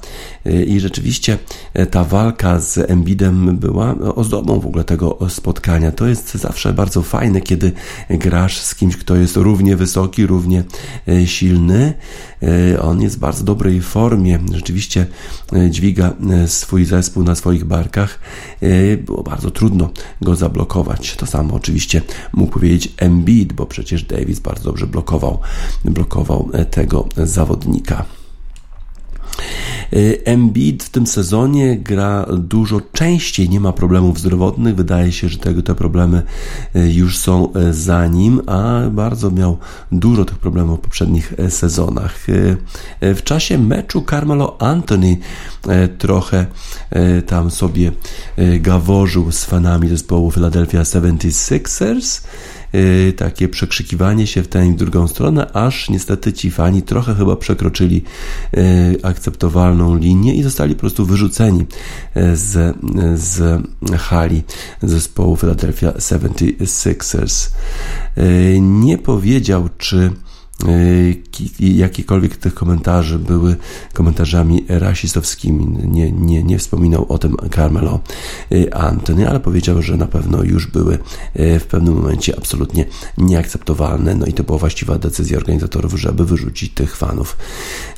y, 0.45 0.65
i 0.65 0.79
rzeczywiście 0.79 1.37
ta 1.91 2.03
walka 2.03 2.59
z 2.59 2.91
Embidem 2.91 3.57
była 3.57 3.95
ozdobą 4.15 4.59
w 4.59 4.65
ogóle 4.65 4.83
tego 4.83 5.17
spotkania. 5.29 5.91
To 5.91 6.07
jest 6.07 6.33
zawsze 6.33 6.73
bardzo 6.73 7.01
fajne, 7.01 7.41
kiedy 7.41 7.71
grasz 8.09 8.57
z 8.57 8.75
kimś, 8.75 8.97
kto 8.97 9.15
jest 9.15 9.35
równie 9.35 9.75
wysoki, 9.75 10.25
równie 10.25 10.63
silny. 11.25 11.93
On 12.81 13.01
jest 13.01 13.15
w 13.15 13.19
bardzo 13.19 13.43
dobrej 13.43 13.81
formie, 13.81 14.39
rzeczywiście 14.53 15.05
dźwiga 15.69 16.13
swój 16.47 16.85
zespół 16.85 17.23
na 17.23 17.35
swoich 17.35 17.65
barkach. 17.65 18.19
Było 19.05 19.23
bardzo 19.23 19.51
trudno 19.51 19.89
go 20.21 20.35
zablokować. 20.35 21.15
To 21.15 21.25
samo 21.25 21.55
oczywiście 21.55 22.01
mógł 22.33 22.51
powiedzieć 22.51 22.93
Embiid, 22.97 23.53
bo 23.53 23.65
przecież 23.65 24.03
Davis 24.03 24.39
bardzo 24.39 24.63
dobrze 24.63 24.87
blokował, 24.87 25.39
blokował 25.85 26.49
e, 26.53 26.65
tego 26.65 27.07
zawodnika. 27.17 28.05
E, 29.93 30.25
Embiid 30.25 30.83
w 30.83 30.89
tym 30.89 31.07
sezonie 31.07 31.77
gra 31.77 32.25
dużo 32.37 32.81
częściej, 32.93 33.49
nie 33.49 33.59
ma 33.59 33.73
problemów 33.73 34.19
zdrowotnych. 34.19 34.75
Wydaje 34.75 35.11
się, 35.11 35.29
że 35.29 35.37
tego, 35.37 35.61
te 35.61 35.75
problemy 35.75 36.21
e, 36.75 36.89
już 36.89 37.17
są 37.17 37.49
za 37.71 38.07
nim, 38.07 38.41
a 38.47 38.81
bardzo 38.91 39.31
miał 39.31 39.57
dużo 39.91 40.25
tych 40.25 40.37
problemów 40.37 40.79
w 40.79 40.81
poprzednich 40.81 41.33
sezonach. 41.49 42.27
W 43.01 43.23
czasie 43.23 43.57
meczu 43.57 44.03
Carmelo 44.09 44.61
Anthony 44.61 45.17
trochę 45.97 46.45
tam 47.27 47.51
sobie 47.51 47.91
gaworzył 48.59 49.31
z 49.31 49.45
fanami 49.45 49.89
zespołu 49.89 50.31
Philadelphia 50.31 50.81
76ers. 50.81 52.21
Y, 52.75 53.13
takie 53.17 53.47
przekrzykiwanie 53.47 54.27
się 54.27 54.43
w 54.43 54.47
tę 54.47 54.67
i 54.67 54.71
w 54.71 54.75
drugą 54.75 55.07
stronę, 55.07 55.53
aż 55.53 55.89
niestety 55.89 56.33
ci 56.33 56.51
fani 56.51 56.81
trochę 56.81 57.15
chyba 57.15 57.35
przekroczyli 57.35 58.03
y, 58.57 58.97
akceptowalną 59.03 59.97
linię 59.97 60.35
i 60.35 60.43
zostali 60.43 60.75
po 60.75 60.79
prostu 60.79 61.05
wyrzuceni 61.05 61.61
y, 62.17 62.35
z, 62.35 62.77
z 63.15 63.63
hali 63.97 64.43
zespołu 64.81 65.35
Philadelphia 65.35 65.91
76ers. 65.91 67.49
Nie 68.61 68.97
powiedział, 68.97 69.69
czy 69.77 70.11
jakiekolwiek 71.59 72.37
tych 72.37 72.53
komentarzy 72.53 73.19
były 73.19 73.55
komentarzami 73.93 74.65
rasistowskimi. 74.69 75.65
Nie, 75.87 76.11
nie, 76.11 76.43
nie 76.43 76.59
wspominał 76.59 77.05
o 77.09 77.17
tym 77.17 77.35
Carmelo 77.55 77.99
y, 78.51 78.73
Anthony, 78.73 79.29
ale 79.29 79.39
powiedział, 79.39 79.81
że 79.81 79.97
na 79.97 80.05
pewno 80.05 80.43
już 80.43 80.67
były 80.67 80.97
y, 81.39 81.59
w 81.59 81.65
pewnym 81.65 81.93
momencie 81.93 82.37
absolutnie 82.37 82.85
nieakceptowalne. 83.17 84.15
No 84.15 84.25
i 84.25 84.33
to 84.33 84.43
była 84.43 84.57
właściwa 84.57 84.97
decyzja 84.97 85.37
organizatorów, 85.37 85.99
żeby 85.99 86.25
wyrzucić 86.25 86.73
tych 86.73 86.95
fanów 86.95 87.37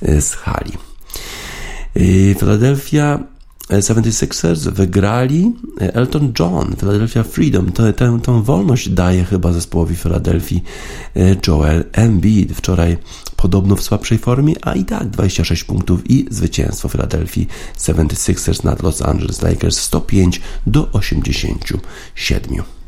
z 0.02 0.32
hali. 0.32 0.72
Philadelphia 2.40 3.20
76ers 3.80 4.70
wygrali 4.70 5.52
Elton 5.80 6.34
John, 6.40 6.76
Philadelphia 6.80 7.24
Freedom. 7.24 7.72
Tę, 7.72 7.94
tę, 7.94 8.20
tę 8.24 8.44
wolność 8.44 8.90
daje 8.90 9.24
chyba 9.24 9.54
zespołowi 9.54 9.96
Philadelphia 9.96 10.60
e, 11.16 11.36
Joel 11.48 11.84
Embiid. 11.92 12.54
Wczoraj 12.54 12.98
podobno 13.36 13.76
w 13.76 13.84
słabszej 13.84 14.18
formie, 14.18 14.54
a 14.62 14.74
i 14.74 14.86
tak 14.86 15.10
26 15.10 15.64
punktów 15.64 16.10
i 16.10 16.26
zwycięstwo 16.30 16.90
Philadelphia 16.90 17.46
76ers 17.78 18.64
nad 18.64 18.84
Los 18.84 19.02
Angeles 19.02 19.42
Lakers 19.42 19.78
105 19.78 20.42
do 20.68 20.92
87. 20.92 22.81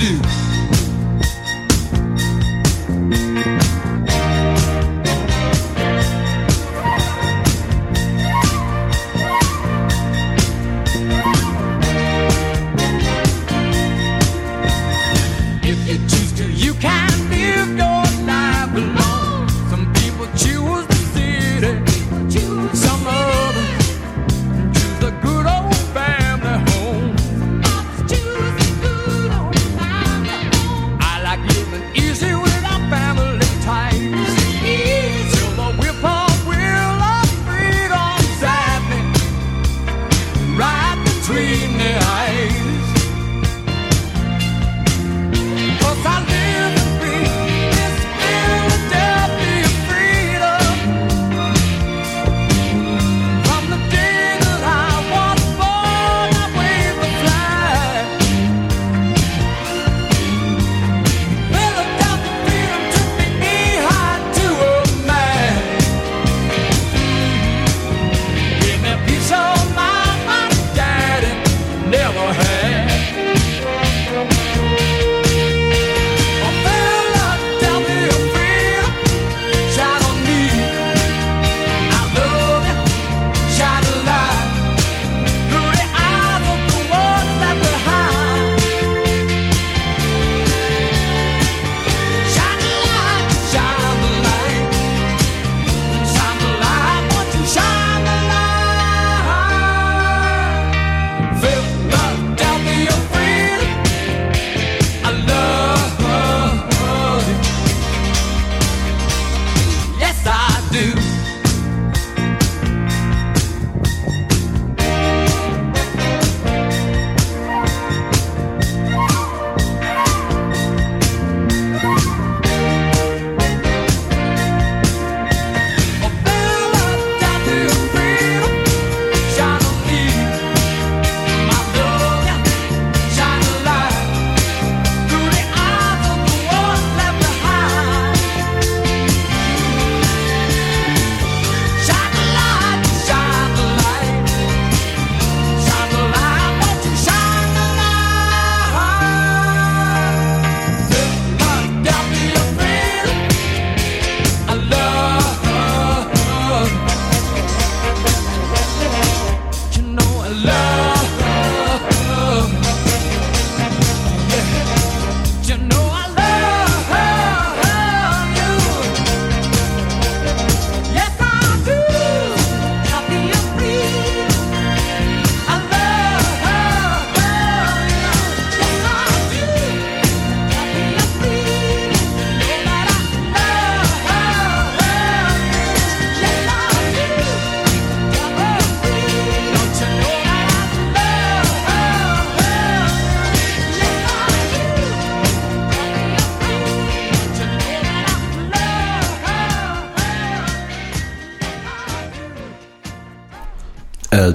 do. 0.00 0.39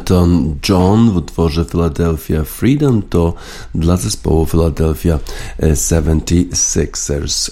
Elton 0.05 0.55
John 0.69 1.11
w 1.11 1.17
utworze 1.17 1.65
Philadelphia 1.65 2.43
Freedom 2.43 3.01
to 3.01 3.33
dla 3.75 3.97
zespołu 3.97 4.45
Philadelphia 4.45 5.19
76ers. 5.59 7.51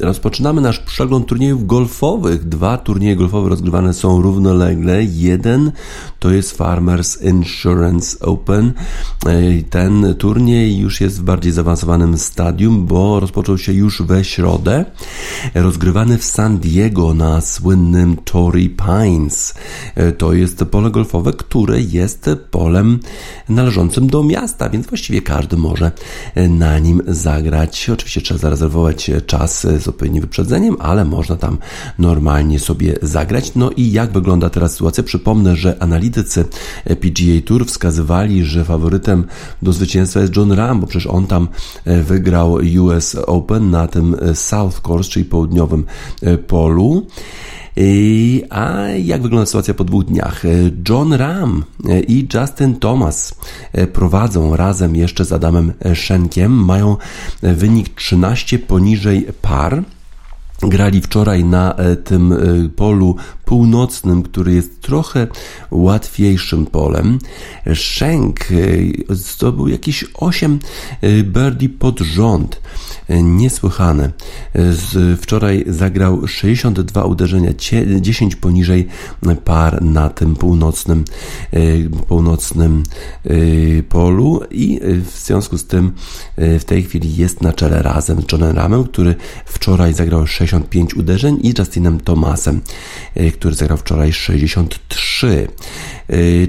Rozpoczynamy 0.00 0.60
nasz 0.60 0.78
przegląd 0.78 1.26
turniejów 1.26 1.66
golfowych. 1.66 2.48
Dwa 2.48 2.78
turnieje 2.78 3.16
golfowe 3.16 3.48
rozgrywane 3.48 3.94
są 3.94 4.22
równolegle. 4.22 5.04
Jeden 5.04 5.72
to 6.18 6.30
jest 6.30 6.56
Farmers 6.56 7.22
Insurance 7.22 8.18
Open. 8.20 8.72
Ten 9.70 10.14
turniej 10.18 10.78
już 10.78 11.00
jest 11.00 11.20
w 11.20 11.22
bardziej 11.22 11.52
zaawansowanym 11.52 12.18
stadium, 12.18 12.86
bo 12.86 13.20
rozpoczął 13.20 13.58
się 13.58 13.72
już 13.72 14.02
we 14.02 14.24
środę. 14.24 14.84
Rozgrywany 15.54 16.18
w 16.18 16.24
San 16.24 16.58
Diego 16.58 17.14
na 17.14 17.40
słynnym 17.40 18.16
Torrey 18.16 18.70
Pines. 18.70 19.54
To 20.18 20.32
jest 20.32 20.64
pole 20.64 20.90
golfowe 20.90 21.32
które 21.32 21.80
jest 21.80 22.30
polem 22.50 23.00
należącym 23.48 24.06
do 24.06 24.22
miasta, 24.22 24.68
więc 24.68 24.86
właściwie 24.86 25.22
każdy 25.22 25.56
może 25.56 25.92
na 26.48 26.78
nim 26.78 27.02
zagrać. 27.06 27.90
Oczywiście 27.90 28.20
trzeba 28.20 28.40
zarezerwować 28.40 29.10
czas 29.26 29.66
z 29.78 29.88
odpowiednim 29.88 30.22
wyprzedzeniem, 30.22 30.76
ale 30.78 31.04
można 31.04 31.36
tam 31.36 31.58
normalnie 31.98 32.58
sobie 32.58 32.94
zagrać. 33.02 33.54
No 33.54 33.70
i 33.70 33.92
jak 33.92 34.12
wygląda 34.12 34.50
teraz 34.50 34.72
sytuacja? 34.72 35.04
Przypomnę, 35.04 35.56
że 35.56 35.82
analitycy 35.82 36.44
PGA 36.84 37.40
Tour 37.44 37.66
wskazywali, 37.66 38.44
że 38.44 38.64
faworytem 38.64 39.09
do 39.62 39.72
zwycięstwa 39.72 40.20
jest 40.20 40.36
John 40.36 40.52
Ram, 40.52 40.80
bo 40.80 40.86
przecież 40.86 41.06
on 41.06 41.26
tam 41.26 41.48
wygrał 41.86 42.58
US 42.80 43.14
Open 43.14 43.70
na 43.70 43.86
tym 43.86 44.16
South 44.34 44.88
Course, 44.88 45.10
czyli 45.10 45.24
południowym 45.24 45.84
polu. 46.46 47.06
A 48.50 48.88
jak 48.88 49.22
wygląda 49.22 49.46
sytuacja 49.46 49.74
po 49.74 49.84
dwóch 49.84 50.04
dniach? 50.04 50.42
John 50.88 51.12
Ram 51.12 51.64
i 52.08 52.28
Justin 52.34 52.76
Thomas 52.76 53.34
prowadzą 53.92 54.56
razem 54.56 54.96
jeszcze 54.96 55.24
z 55.24 55.32
Adamem 55.32 55.72
Szenkiem. 55.94 56.52
Mają 56.52 56.96
wynik 57.42 57.94
13 57.94 58.58
poniżej 58.58 59.26
par. 59.42 59.82
Grali 60.62 61.00
wczoraj 61.00 61.44
na 61.44 61.74
tym 62.04 62.34
polu 62.76 63.16
północnym, 63.50 64.22
który 64.22 64.54
jest 64.54 64.80
trochę 64.80 65.26
łatwiejszym 65.70 66.66
polem. 66.66 67.18
Shank 67.74 68.48
zdobył 69.08 69.68
jakieś 69.68 70.04
8 70.14 70.58
birdie 71.22 71.68
pod 71.68 72.00
rząd. 72.00 72.60
Niesłychane. 73.22 74.10
Wczoraj 75.20 75.64
zagrał 75.66 76.28
62 76.28 77.04
uderzenia, 77.04 77.50
10 78.00 78.36
poniżej 78.36 78.86
par 79.44 79.82
na 79.82 80.08
tym 80.08 80.36
północnym, 80.36 81.04
północnym 82.08 82.82
polu 83.88 84.40
i 84.50 84.80
w 84.82 85.18
związku 85.18 85.58
z 85.58 85.64
tym 85.64 85.92
w 86.36 86.64
tej 86.64 86.82
chwili 86.82 87.16
jest 87.16 87.42
na 87.42 87.52
czele 87.52 87.82
razem 87.82 88.22
z 88.22 88.32
Johnem 88.32 88.56
Ramem, 88.56 88.84
który 88.84 89.14
wczoraj 89.44 89.94
zagrał 89.94 90.26
65 90.26 90.94
uderzeń 90.94 91.38
i 91.42 91.54
Justinem 91.58 92.00
Thomasem, 92.00 92.60
który 93.40 93.54
zagrał 93.54 93.78
wczoraj 93.78 94.12
63. 94.12 95.48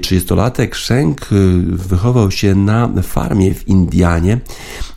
30-latek 0.00 0.76
Shank 0.76 1.32
y, 1.32 1.62
wychował 1.62 2.30
się 2.30 2.54
na 2.54 2.88
farmie 3.02 3.54
w 3.54 3.68
Indianie. 3.68 4.40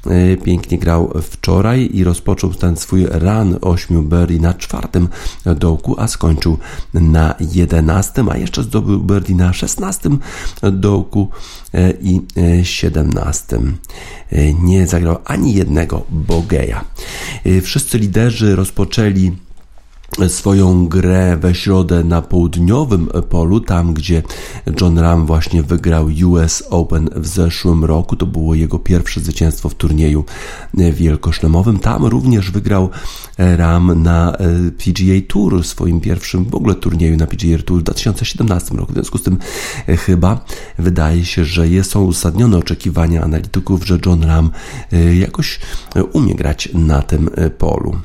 Y, 0.08 0.38
pięknie 0.44 0.78
grał 0.78 1.14
wczoraj 1.22 1.90
i 1.94 2.04
rozpoczął 2.04 2.54
ten 2.54 2.78
swój 2.78 3.06
run 3.06 3.58
8 3.62 4.10
birdie 4.10 4.40
na 4.40 4.54
czwartym 4.54 5.08
dołku, 5.46 5.96
a 6.00 6.08
skończył 6.08 6.58
na 6.94 7.36
11, 7.40 8.26
a 8.32 8.38
jeszcze 8.38 8.64
zdobył 8.64 9.00
birdie 9.00 9.36
na 9.36 9.54
16 9.54 10.10
dołku 10.74 11.30
y, 11.76 11.98
i 12.02 12.22
17. 12.64 13.60
Nie 14.60 14.88
zagrał 14.88 15.18
ani 15.26 15.54
jednego 15.54 16.06
bogeja. 16.10 16.86
Wszyscy 17.62 17.98
liderzy 17.98 18.56
rozpoczęli 18.56 19.32
swoją 20.28 20.88
grę 20.88 21.38
we 21.38 21.56
środę 21.56 22.04
na 22.04 22.22
południowym 22.22 23.08
polu, 23.30 23.60
tam 23.60 23.94
gdzie 23.94 24.24
John 24.82 25.00
Ram 25.00 25.26
właśnie 25.26 25.64
wygrał 25.64 26.10
US 26.26 26.64
Open 26.70 27.10
w 27.16 27.28
zeszłym 27.28 27.86
roku. 27.86 28.16
To 28.16 28.26
było 28.26 28.56
jego 28.56 28.80
pierwsze 28.80 29.20
zwycięstwo 29.20 29.70
w 29.70 29.76
turnieju 29.76 30.24
wielkoszlemowym. 30.74 31.80
Tam 31.80 32.06
również 32.06 32.52
wygrał 32.52 32.90
Ram 33.38 34.04
na 34.04 34.32
e, 34.34 34.72
PGA 34.72 35.28
Tour, 35.28 35.64
swoim 35.64 36.02
pierwszym 36.02 36.46
w 36.46 36.56
ogóle 36.56 36.76
turnieju 36.76 37.18
na 37.18 37.28
PGA 37.28 37.58
Tour 37.66 37.80
w 37.80 37.84
2017 37.84 38.76
roku. 38.76 38.92
W 38.92 38.96
związku 38.96 39.18
z 39.18 39.24
tym 39.24 39.38
e, 39.88 39.98
chyba 39.98 40.46
wydaje 40.78 41.26
się, 41.26 41.46
że 41.46 41.84
są 41.84 42.04
uzasadnione 42.04 42.58
oczekiwania 42.58 43.24
analityków, 43.24 43.88
że 43.88 43.98
John 44.06 44.24
Ram 44.24 44.52
e, 44.92 45.16
jakoś 45.16 45.60
umie 46.14 46.36
grać 46.36 46.70
na 46.74 47.02
tym 47.02 47.30
polu. 47.58 47.96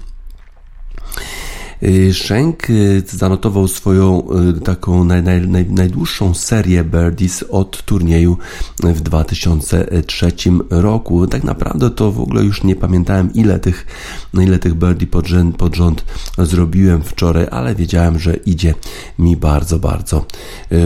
Y, 1.82 2.14
Shank 2.14 2.70
y, 2.70 3.02
zanotował 3.06 3.68
swoją 3.68 4.22
y, 4.56 4.60
taką 4.60 5.04
naj, 5.04 5.22
naj, 5.22 5.48
naj, 5.48 5.66
najdłuższą 5.66 6.34
serię 6.34 6.84
birdies 6.84 7.44
od 7.50 7.82
turnieju 7.82 8.36
w 8.82 9.00
2003 9.00 10.32
roku. 10.70 11.26
Tak 11.26 11.44
naprawdę 11.44 11.90
to 11.90 12.12
w 12.12 12.20
ogóle 12.20 12.44
już 12.44 12.64
nie 12.64 12.76
pamiętałem 12.76 13.34
ile 13.34 13.58
tych, 13.58 13.86
ile 14.34 14.58
tych 14.58 14.74
birdie 14.74 15.06
pod 15.06 15.26
rząd, 15.26 15.56
pod 15.56 15.76
rząd 15.76 16.04
zrobiłem 16.38 17.02
wczoraj, 17.02 17.46
ale 17.50 17.74
wiedziałem, 17.74 18.18
że 18.18 18.34
idzie 18.34 18.74
mi 19.18 19.36
bardzo, 19.36 19.78
bardzo 19.78 20.24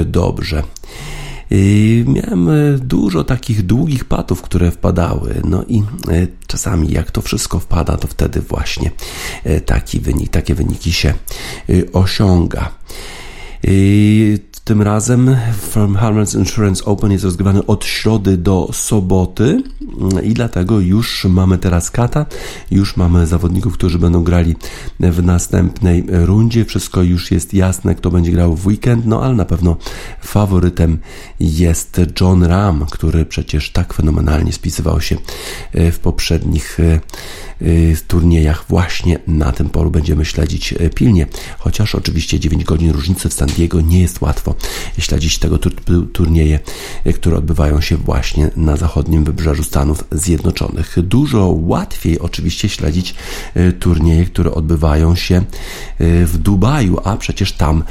dobrze. 0.06 0.62
Miałem 2.06 2.48
e, 2.48 2.78
dużo 2.78 3.24
takich 3.24 3.62
długich 3.62 4.04
patów, 4.04 4.42
które 4.42 4.70
wpadały, 4.70 5.42
no 5.44 5.64
i 5.68 5.78
e, 5.78 5.82
czasami 6.46 6.92
jak 6.92 7.10
to 7.10 7.22
wszystko 7.22 7.58
wpada, 7.58 7.96
to 7.96 8.08
wtedy 8.08 8.40
właśnie 8.40 8.90
e, 9.44 9.60
taki 9.60 10.00
wynik, 10.00 10.30
takie 10.30 10.54
wyniki 10.54 10.92
się 10.92 11.14
osiąga. 11.92 12.70
Tym 14.64 14.82
razem 14.82 15.36
From 15.60 15.96
Harman's 15.96 16.38
Insurance 16.38 16.84
Open 16.84 17.12
jest 17.12 17.24
rozgrywany 17.24 17.66
od 17.66 17.84
środy 17.84 18.36
do 18.36 18.68
soboty 18.72 19.62
i 20.22 20.34
dlatego 20.34 20.80
już 20.80 21.24
mamy 21.24 21.58
teraz 21.58 21.90
kata, 21.90 22.26
już 22.70 22.96
mamy 22.96 23.26
zawodników, 23.26 23.74
którzy 23.74 23.98
będą 23.98 24.24
grali 24.24 24.56
w 25.00 25.22
następnej 25.22 26.04
rundzie. 26.08 26.64
Wszystko 26.64 27.02
już 27.02 27.30
jest 27.30 27.54
jasne, 27.54 27.94
kto 27.94 28.10
będzie 28.10 28.32
grał 28.32 28.56
w 28.56 28.66
weekend, 28.66 29.06
no 29.06 29.22
ale 29.22 29.34
na 29.34 29.44
pewno 29.44 29.76
faworytem 30.20 30.98
jest 31.40 32.00
John 32.20 32.44
Ram, 32.44 32.86
który 32.90 33.26
przecież 33.26 33.70
tak 33.70 33.94
fenomenalnie 33.94 34.52
spisywał 34.52 35.00
się 35.00 35.16
w 35.74 35.98
poprzednich 35.98 36.78
Y, 37.62 37.96
turniejach 38.08 38.64
właśnie 38.68 39.18
na 39.26 39.52
tym 39.52 39.70
polu 39.70 39.90
będziemy 39.90 40.24
śledzić 40.24 40.74
pilnie. 40.94 41.26
Chociaż 41.58 41.94
oczywiście 41.94 42.40
9 42.40 42.64
godzin 42.64 42.90
różnicy 42.90 43.28
w 43.28 43.34
San 43.34 43.48
Diego 43.48 43.80
nie 43.80 44.00
jest 44.00 44.20
łatwo 44.20 44.53
śledzić 44.98 45.38
tego 45.38 45.58
turnieje, 46.12 46.60
y, 47.06 47.12
które 47.12 47.36
odbywają 47.36 47.80
się 47.80 47.96
właśnie 47.96 48.50
na 48.56 48.76
zachodnim 48.76 49.24
wybrzeżu 49.24 49.64
Stanów 49.64 50.04
Zjednoczonych. 50.10 50.96
Dużo 51.02 51.56
łatwiej 51.60 52.18
oczywiście 52.18 52.68
śledzić 52.68 53.14
turnieje, 53.80 54.24
które 54.24 54.54
odbywają 54.54 55.14
się 55.14 55.44
w 56.00 56.38
Dubaju, 56.38 56.98
a 57.04 57.16
przecież 57.16 57.52
tam 57.52 57.84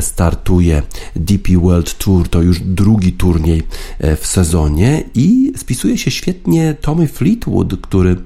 startuje 0.00 0.82
DP 1.16 1.58
World 1.58 1.98
Tour, 1.98 2.28
to 2.28 2.42
już 2.42 2.60
drugi 2.60 3.12
turniej 3.12 3.62
w 4.20 4.26
sezonie 4.26 5.04
i 5.14 5.52
spisuje 5.56 5.98
się 5.98 6.10
świetnie 6.10 6.74
Tommy 6.80 7.08
Fleetwood, 7.08 7.80
który 7.80 8.16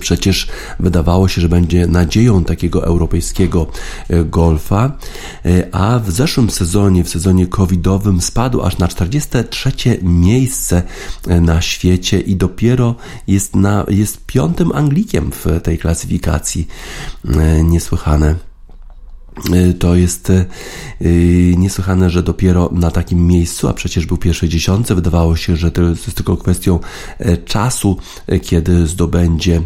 Przecież 0.00 0.48
wydawało 0.80 1.28
się, 1.28 1.40
że 1.40 1.48
będzie 1.48 1.86
nadzieją 1.86 2.44
takiego 2.44 2.84
europejskiego 2.84 3.66
e, 4.08 4.24
golfa, 4.24 4.98
e, 5.44 5.74
a 5.74 5.98
w 5.98 6.10
zeszłym 6.10 6.50
sezonie, 6.50 7.04
w 7.04 7.08
sezonie 7.08 7.46
covidowym, 7.46 8.20
spadł 8.20 8.62
aż 8.62 8.78
na 8.78 8.88
43 8.88 9.72
miejsce 10.02 10.82
e, 11.28 11.40
na 11.40 11.60
świecie 11.60 12.20
i 12.20 12.36
dopiero 12.36 12.94
jest, 13.26 13.56
na, 13.56 13.84
jest 13.88 14.26
piątym 14.26 14.72
Anglikiem 14.72 15.30
w 15.32 15.60
tej 15.62 15.78
klasyfikacji. 15.78 16.68
Niesłychane. 17.64 18.53
Y, 19.54 19.74
to 19.74 19.96
jest 19.96 20.30
y, 20.30 20.46
y, 21.02 21.54
niesłychane, 21.58 22.10
że 22.10 22.22
dopiero 22.22 22.70
na 22.72 22.90
takim 22.90 23.26
miejscu, 23.26 23.68
a 23.68 23.72
przecież 23.72 24.06
był 24.06 24.16
pierwszej 24.16 24.48
dziesiątce, 24.48 24.94
wydawało 24.94 25.36
się, 25.36 25.56
że 25.56 25.70
to 25.70 25.82
jest 25.82 26.14
tylko 26.14 26.36
kwestią 26.36 26.78
e, 27.18 27.36
czasu, 27.36 27.96
e, 28.26 28.40
kiedy 28.40 28.86
zdobędzie, 28.86 29.62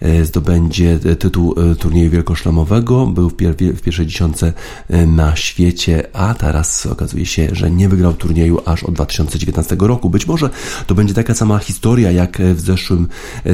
e, 0.00 0.24
zdobędzie 0.24 0.98
tytuł 1.18 1.54
turnieju 1.78 2.10
wielkoszlemowego. 2.10 3.06
Był 3.06 3.30
w, 3.30 3.34
w 3.76 3.80
pierwszej 3.80 4.06
dziesiątce 4.06 4.52
na 5.06 5.36
świecie, 5.36 6.08
a 6.12 6.34
teraz 6.34 6.86
okazuje 6.86 7.26
się, 7.26 7.48
że 7.52 7.70
nie 7.70 7.88
wygrał 7.88 8.12
turnieju 8.12 8.60
aż 8.66 8.84
od 8.84 8.94
2019 8.94 9.76
roku. 9.80 10.10
Być 10.10 10.26
może 10.26 10.50
to 10.86 10.94
będzie 10.94 11.14
taka 11.14 11.34
sama 11.34 11.58
historia 11.58 12.10
jak 12.10 12.38
w 12.54 12.60
zeszłym 12.60 13.08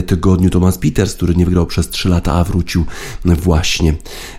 tygodniu 0.06 0.50
Thomas 0.50 0.78
Peters, 0.78 1.14
który 1.14 1.34
nie 1.34 1.44
wygrał 1.44 1.66
przez 1.66 1.88
3 1.88 2.08
lata, 2.08 2.32
a 2.32 2.44
wrócił 2.44 2.84
właśnie 3.24 3.94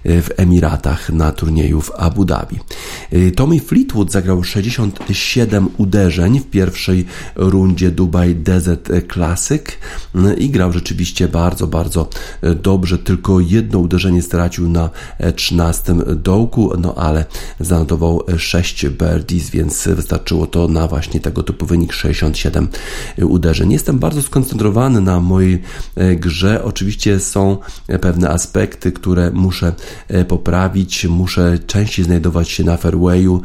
w 0.06 0.28
Emiratach 0.38 1.12
na 1.16 1.32
turnieju 1.32 1.82
w 1.82 1.92
Abu 1.98 2.26
Dhabi. 2.26 2.60
Tommy 3.36 3.60
Fleetwood 3.60 4.12
zagrał 4.12 4.44
67 4.44 5.70
uderzeń 5.78 6.40
w 6.40 6.46
pierwszej 6.46 7.06
rundzie 7.36 7.92
Dubai 7.92 8.36
Desert 8.36 8.92
Classic 9.14 9.62
i 10.38 10.50
grał 10.50 10.72
rzeczywiście 10.72 11.28
bardzo, 11.28 11.68
bardzo 11.68 12.10
dobrze. 12.64 12.98
Tylko 12.98 13.40
jedno 13.40 13.80
uderzenie 13.80 14.22
stracił 14.22 14.70
na 14.70 14.90
13 15.36 15.96
dołku, 16.16 16.72
no 16.80 16.96
ale 16.96 17.26
zanotował 17.60 18.24
6 18.38 18.86
birdies, 18.86 19.50
więc 19.50 19.88
wystarczyło 19.88 20.48
to 20.48 20.68
na 20.68 20.88
właśnie 20.88 21.20
tego 21.20 21.44
typu 21.44 21.66
wynik 21.66 21.94
67 21.94 22.68
uderzeń. 23.22 23.72
Jestem 23.72 24.00
bardzo 24.00 24.22
skoncentrowany 24.22 25.02
na 25.02 25.20
mojej 25.20 25.62
grze. 26.16 26.64
Oczywiście 26.64 27.20
są 27.20 27.58
pewne 28.02 28.30
aspekty, 28.30 28.92
które 28.92 29.32
muszę 29.32 29.74
poprawić, 30.28 31.05
muszę 31.10 31.60
częściej 31.68 32.06
znajdować 32.06 32.50
się 32.50 32.64
na 32.64 32.78
fairwayu, 32.78 33.42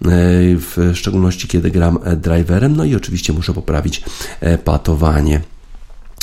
w 0.00 0.90
szczególności 0.94 1.48
kiedy 1.48 1.70
gram 1.70 1.98
driverem, 2.16 2.76
no 2.76 2.84
i 2.84 2.94
oczywiście 2.94 3.32
muszę 3.32 3.54
poprawić 3.54 4.02
patowanie. 4.64 5.40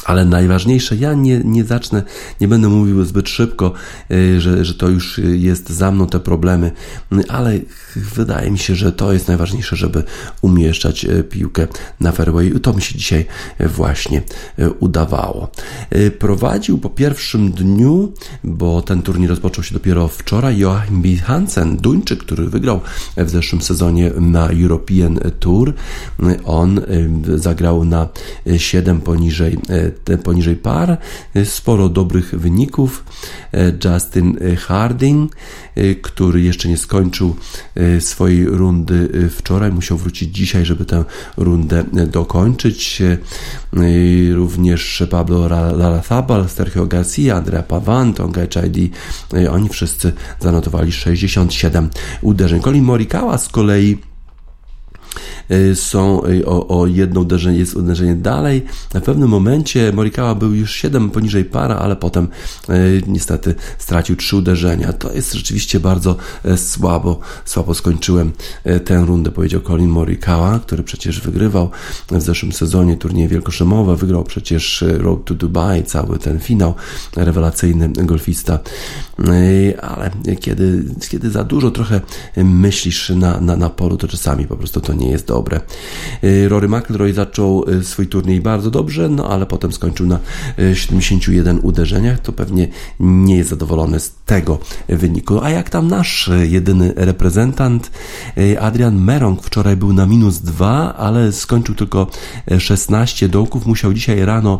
Ale 0.06 0.26
najważniejsze, 0.26 0.96
ja 0.96 1.14
nie, 1.14 1.42
nie 1.46 1.64
zacznę, 1.64 2.04
nie 2.42 2.48
będę 2.48 2.70
mówił 2.70 3.06
zbyt 3.06 3.30
szybko, 3.30 3.74
y, 4.12 4.42
że, 4.42 4.66
że 4.66 4.74
to 4.74 4.90
już 4.90 5.22
jest 5.34 5.70
za 5.70 5.92
mną 5.92 6.08
te 6.08 6.20
problemy, 6.20 6.72
ale 7.28 7.60
wydaje 7.96 8.52
mi 8.52 8.60
się, 8.60 8.76
że 8.76 8.92
to 8.92 9.14
jest 9.14 9.28
najważniejsze, 9.28 9.76
żeby 9.76 10.04
umieszczać 10.42 11.06
y, 11.06 11.24
piłkę 11.24 11.68
na 12.00 12.12
fairway. 12.12 12.52
To 12.62 12.74
mi 12.74 12.82
się 12.82 12.98
dzisiaj 12.98 13.26
właśnie 13.60 14.22
y, 14.60 14.72
udawało. 14.72 15.52
Prowadził 16.20 16.78
po 16.78 16.90
pierwszym 16.90 17.52
dniu, 17.52 18.14
bo 18.44 18.82
ten 18.82 19.02
turniej 19.02 19.28
rozpoczął 19.28 19.64
się 19.64 19.74
dopiero 19.74 20.08
wczoraj, 20.08 20.58
Joachim 20.58 21.02
B. 21.02 21.10
Hansen, 21.16 21.78
Duńczyk, 21.78 22.20
który 22.20 22.50
wygrał 22.50 22.82
w 23.18 23.30
zeszłym 23.30 23.62
sezonie 23.62 24.12
na 24.20 24.50
European 24.50 25.20
Tour. 25.40 25.74
On 26.46 26.82
zagrał 27.36 27.86
na 27.86 28.08
7 28.58 29.02
poniżej 29.02 29.58
poniżej 30.24 30.56
par. 30.56 30.98
Sporo 31.44 31.90
dobrych 31.90 32.40
wyników. 32.40 33.04
Justin 33.86 34.38
Harding, 34.58 35.36
który 36.02 36.42
jeszcze 36.42 36.70
nie 36.70 36.78
skończył 36.78 37.36
swojej 38.00 38.46
rundy 38.46 39.30
wczoraj, 39.38 39.72
musiał 39.72 39.98
wrócić 39.98 40.36
dzisiaj, 40.36 40.66
żeby 40.66 40.86
tę 40.86 41.04
rundę 41.38 41.84
dokończyć. 42.08 43.02
Również 44.34 45.04
Pablo 45.10 45.48
Larrazabal, 45.78 46.50
Sergio 46.50 46.86
Garcia, 46.86 47.36
Andrea 47.36 47.64
Pavan, 47.64 48.14
Tonga 48.14 48.42
HID, 48.42 48.94
oni 49.52 49.70
wszyscy 49.70 50.14
zanotowali 50.40 50.92
67 50.92 51.90
uderzeń. 52.22 52.62
Colin 52.62 52.84
Morikawa 52.84 53.38
z 53.38 53.50
kolei 53.50 53.98
są 55.76 56.26
y, 56.26 56.46
o, 56.46 56.80
o 56.80 56.88
jedno 56.88 57.22
uderzenie, 57.22 57.60
jest 57.60 57.76
uderzenie 57.76 58.16
dalej. 58.16 58.66
Na 58.94 59.02
pewnym 59.02 59.30
momencie 59.30 59.92
Morikawa 59.92 60.36
był 60.36 60.54
już 60.54 60.76
7 60.76 61.10
poniżej 61.10 61.46
para, 61.46 61.76
ale 61.76 61.96
potem 61.96 62.28
y, 62.70 63.02
niestety 63.08 63.56
stracił 63.78 64.16
3 64.16 64.38
uderzenia. 64.38 64.94
To 64.94 65.14
jest 65.14 65.34
rzeczywiście 65.34 65.80
bardzo 65.80 66.16
słabo. 66.56 67.20
Słabo 67.46 67.74
skończyłem 67.74 68.32
tę 68.86 69.06
rundę, 69.06 69.32
powiedział 69.32 69.62
Colin 69.62 69.90
Morikawa, 69.90 70.60
który 70.60 70.84
przecież 70.84 71.22
wygrywał 71.22 71.70
w 72.12 72.22
zeszłym 72.22 72.52
sezonie 72.52 72.98
turnieje 72.98 73.28
wielkoszemowe, 73.28 73.96
wygrał 73.96 74.24
przecież 74.24 74.84
Road 74.88 75.26
to 75.26 75.34
Dubai, 75.34 75.84
cały 75.84 76.20
ten 76.20 76.40
finał, 76.40 76.74
rewelacyjny 77.16 77.90
golfista. 77.90 78.60
Ale 79.82 80.12
kiedy, 80.40 80.84
kiedy 81.10 81.30
za 81.30 81.44
dużo 81.44 81.72
trochę 81.72 82.02
myślisz 82.38 83.10
na, 83.10 83.42
na, 83.42 83.56
na 83.56 83.70
polu, 83.70 83.98
to 83.98 84.08
czasami 84.08 84.48
po 84.48 84.58
prostu 84.58 84.82
to 84.82 84.94
nie 84.94 85.01
jest 85.10 85.28
dobre 85.28 85.42
dobre. 85.42 85.62
Y, 86.24 86.50
Rory 86.50 86.68
McIlroy 86.68 87.14
zaczął 87.14 87.70
y, 87.70 87.84
swój 87.84 88.08
turniej 88.08 88.42
bardzo 88.42 88.72
dobrze, 88.72 89.10
no 89.10 89.30
ale 89.30 89.46
potem 89.46 89.72
skończył 89.72 90.06
na 90.08 90.20
71 90.74 91.58
y, 91.58 91.62
uderzeniach. 91.62 92.20
To 92.20 92.32
pewnie 92.32 92.68
nie 93.00 93.38
jest 93.38 93.50
zadowolony 93.50 94.00
z 94.00 94.14
tego 94.26 94.60
wyniku. 94.90 95.40
A 95.44 95.50
jak 95.50 95.70
tam 95.70 95.88
nasz 95.88 96.30
jedyny 96.44 96.94
reprezentant 96.96 97.92
Adrian 98.60 98.96
Merong 98.96 99.44
wczoraj 99.44 99.78
był 99.78 99.94
na 99.94 100.06
minus 100.06 100.40
2, 100.40 100.96
ale 100.96 101.32
skończył 101.32 101.76
tylko 101.76 102.08
16 102.60 103.30
dołków. 103.30 103.66
Musiał 103.66 103.94
dzisiaj 103.94 104.26
rano 104.26 104.60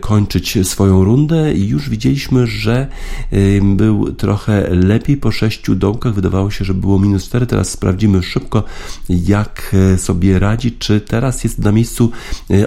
kończyć 0.00 0.58
swoją 0.62 1.04
rundę 1.04 1.54
i 1.54 1.68
już 1.68 1.88
widzieliśmy, 1.88 2.46
że 2.46 2.86
był 3.62 4.12
trochę 4.12 4.70
lepiej 4.70 5.16
po 5.16 5.30
6 5.30 5.70
dołkach. 5.70 6.14
Wydawało 6.14 6.50
się, 6.50 6.64
że 6.64 6.74
było 6.74 6.98
minus 6.98 7.24
4. 7.24 7.46
Teraz 7.46 7.70
sprawdzimy 7.70 8.22
szybko, 8.22 8.64
jak 9.08 9.51
sobie 9.96 10.38
radzi, 10.38 10.72
czy 10.72 11.00
teraz 11.00 11.44
jest 11.44 11.58
na 11.58 11.72
miejscu 11.72 12.10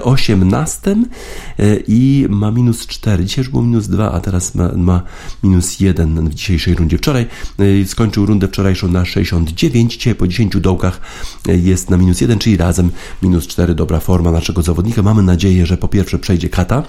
18 0.02 0.92
e, 0.92 0.96
e, 1.64 1.78
i 1.88 2.26
ma 2.30 2.52
minus 2.52 2.88
4. 2.88 3.26
Dzisiaj 3.26 3.44
już 3.44 3.50
było 3.50 3.64
minus 3.64 3.88
2, 3.88 4.12
a 4.12 4.20
teraz 4.20 4.56
ma, 4.56 4.72
ma 4.76 5.02
minus 5.44 5.80
1 5.80 6.30
w 6.30 6.34
dzisiejszej 6.34 6.76
rundzie. 6.76 6.98
Wczoraj 6.98 7.26
e, 7.60 7.86
skończył 7.86 8.26
rundę 8.26 8.48
wczorajszą 8.48 8.88
na 8.88 9.06
69, 9.06 9.96
dzisiaj 9.98 10.16
po 10.16 10.28
10 10.28 10.58
dołkach 10.58 11.02
jest 11.48 11.90
na 11.90 11.98
minus 11.98 12.22
1, 12.22 12.40
czyli 12.40 12.58
razem 12.58 12.92
minus 13.22 13.48
4. 13.48 13.76
Dobra 13.76 14.00
forma 14.00 14.32
naszego 14.32 14.62
zawodnika. 14.62 15.04
Mamy 15.04 15.24
nadzieję, 15.24 15.66
że 15.66 15.78
po 15.78 15.88
pierwsze 15.88 16.20
przejdzie 16.20 16.50
kata, 16.50 16.84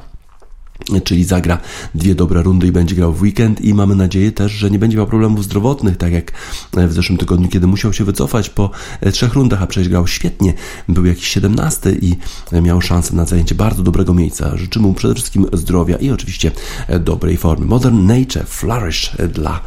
czyli 1.04 1.24
zagra 1.24 1.58
dwie 1.94 2.14
dobre 2.14 2.42
rundy 2.42 2.66
i 2.66 2.72
będzie 2.72 2.94
grał 2.94 3.12
w 3.12 3.22
weekend 3.22 3.60
i 3.60 3.74
mamy 3.74 3.94
nadzieję 3.94 4.32
też, 4.32 4.52
że 4.52 4.70
nie 4.70 4.78
będzie 4.78 4.96
miał 4.96 5.06
problemów 5.06 5.44
zdrowotnych, 5.44 5.96
tak 5.96 6.12
jak 6.12 6.32
w 6.72 6.92
zeszłym 6.92 7.18
tygodniu, 7.18 7.48
kiedy 7.48 7.66
musiał 7.66 7.92
się 7.92 8.04
wycofać 8.04 8.50
po 8.50 8.70
e, 9.00 9.12
trzech 9.12 9.34
rundach, 9.34 9.62
a 9.62 9.66
przecież 9.66 9.88
grał 9.88 10.06
świetnie, 10.06 10.54
był 10.88 11.04
jakiś 11.04 11.26
17 11.26 11.92
i 11.92 12.14
miał 12.62 12.80
szansę 12.80 13.16
na 13.16 13.24
zajęcie 13.24 13.54
bardzo 13.54 13.82
dobrego 13.82 14.14
miejsca. 14.14 14.56
Życzymy 14.56 14.86
mu 14.86 14.94
przede 14.94 15.14
wszystkim 15.14 15.46
zdrowia 15.52 15.96
i 15.96 16.10
oczywiście 16.10 16.50
e, 16.88 16.98
dobrej 16.98 17.36
formy. 17.36 17.66
Modern 17.66 18.06
Nature 18.06 18.46
Flourish 18.46 19.16
dla 19.34 19.60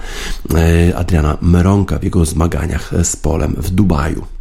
e, 0.55 0.97
Adriana 0.97 1.38
Meronka 1.41 1.99
w 1.99 2.03
jego 2.03 2.26
zmaganiach 2.26 2.91
z 3.03 3.16
polem 3.16 3.55
w 3.57 3.70
Dubaju. 3.70 4.38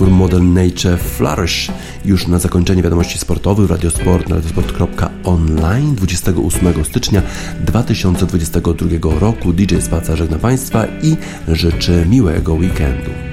Utwór 0.00 0.42
Nature 0.42 0.98
Flourish 0.98 1.70
już 2.04 2.26
na 2.26 2.38
zakończenie 2.38 2.82
wiadomości 2.82 3.18
sportowych 3.18 3.70
Radiosport 3.70 4.28
na 4.28 4.34
radiosport.online 4.34 5.94
28 5.94 6.84
stycznia 6.84 7.22
2022 7.60 9.20
roku. 9.20 9.52
DJ 9.52 9.76
Spaca 9.80 10.16
żegna 10.16 10.38
Państwa 10.38 10.86
i 11.02 11.16
życzę 11.48 12.06
miłego 12.06 12.54
weekendu. 12.54 13.29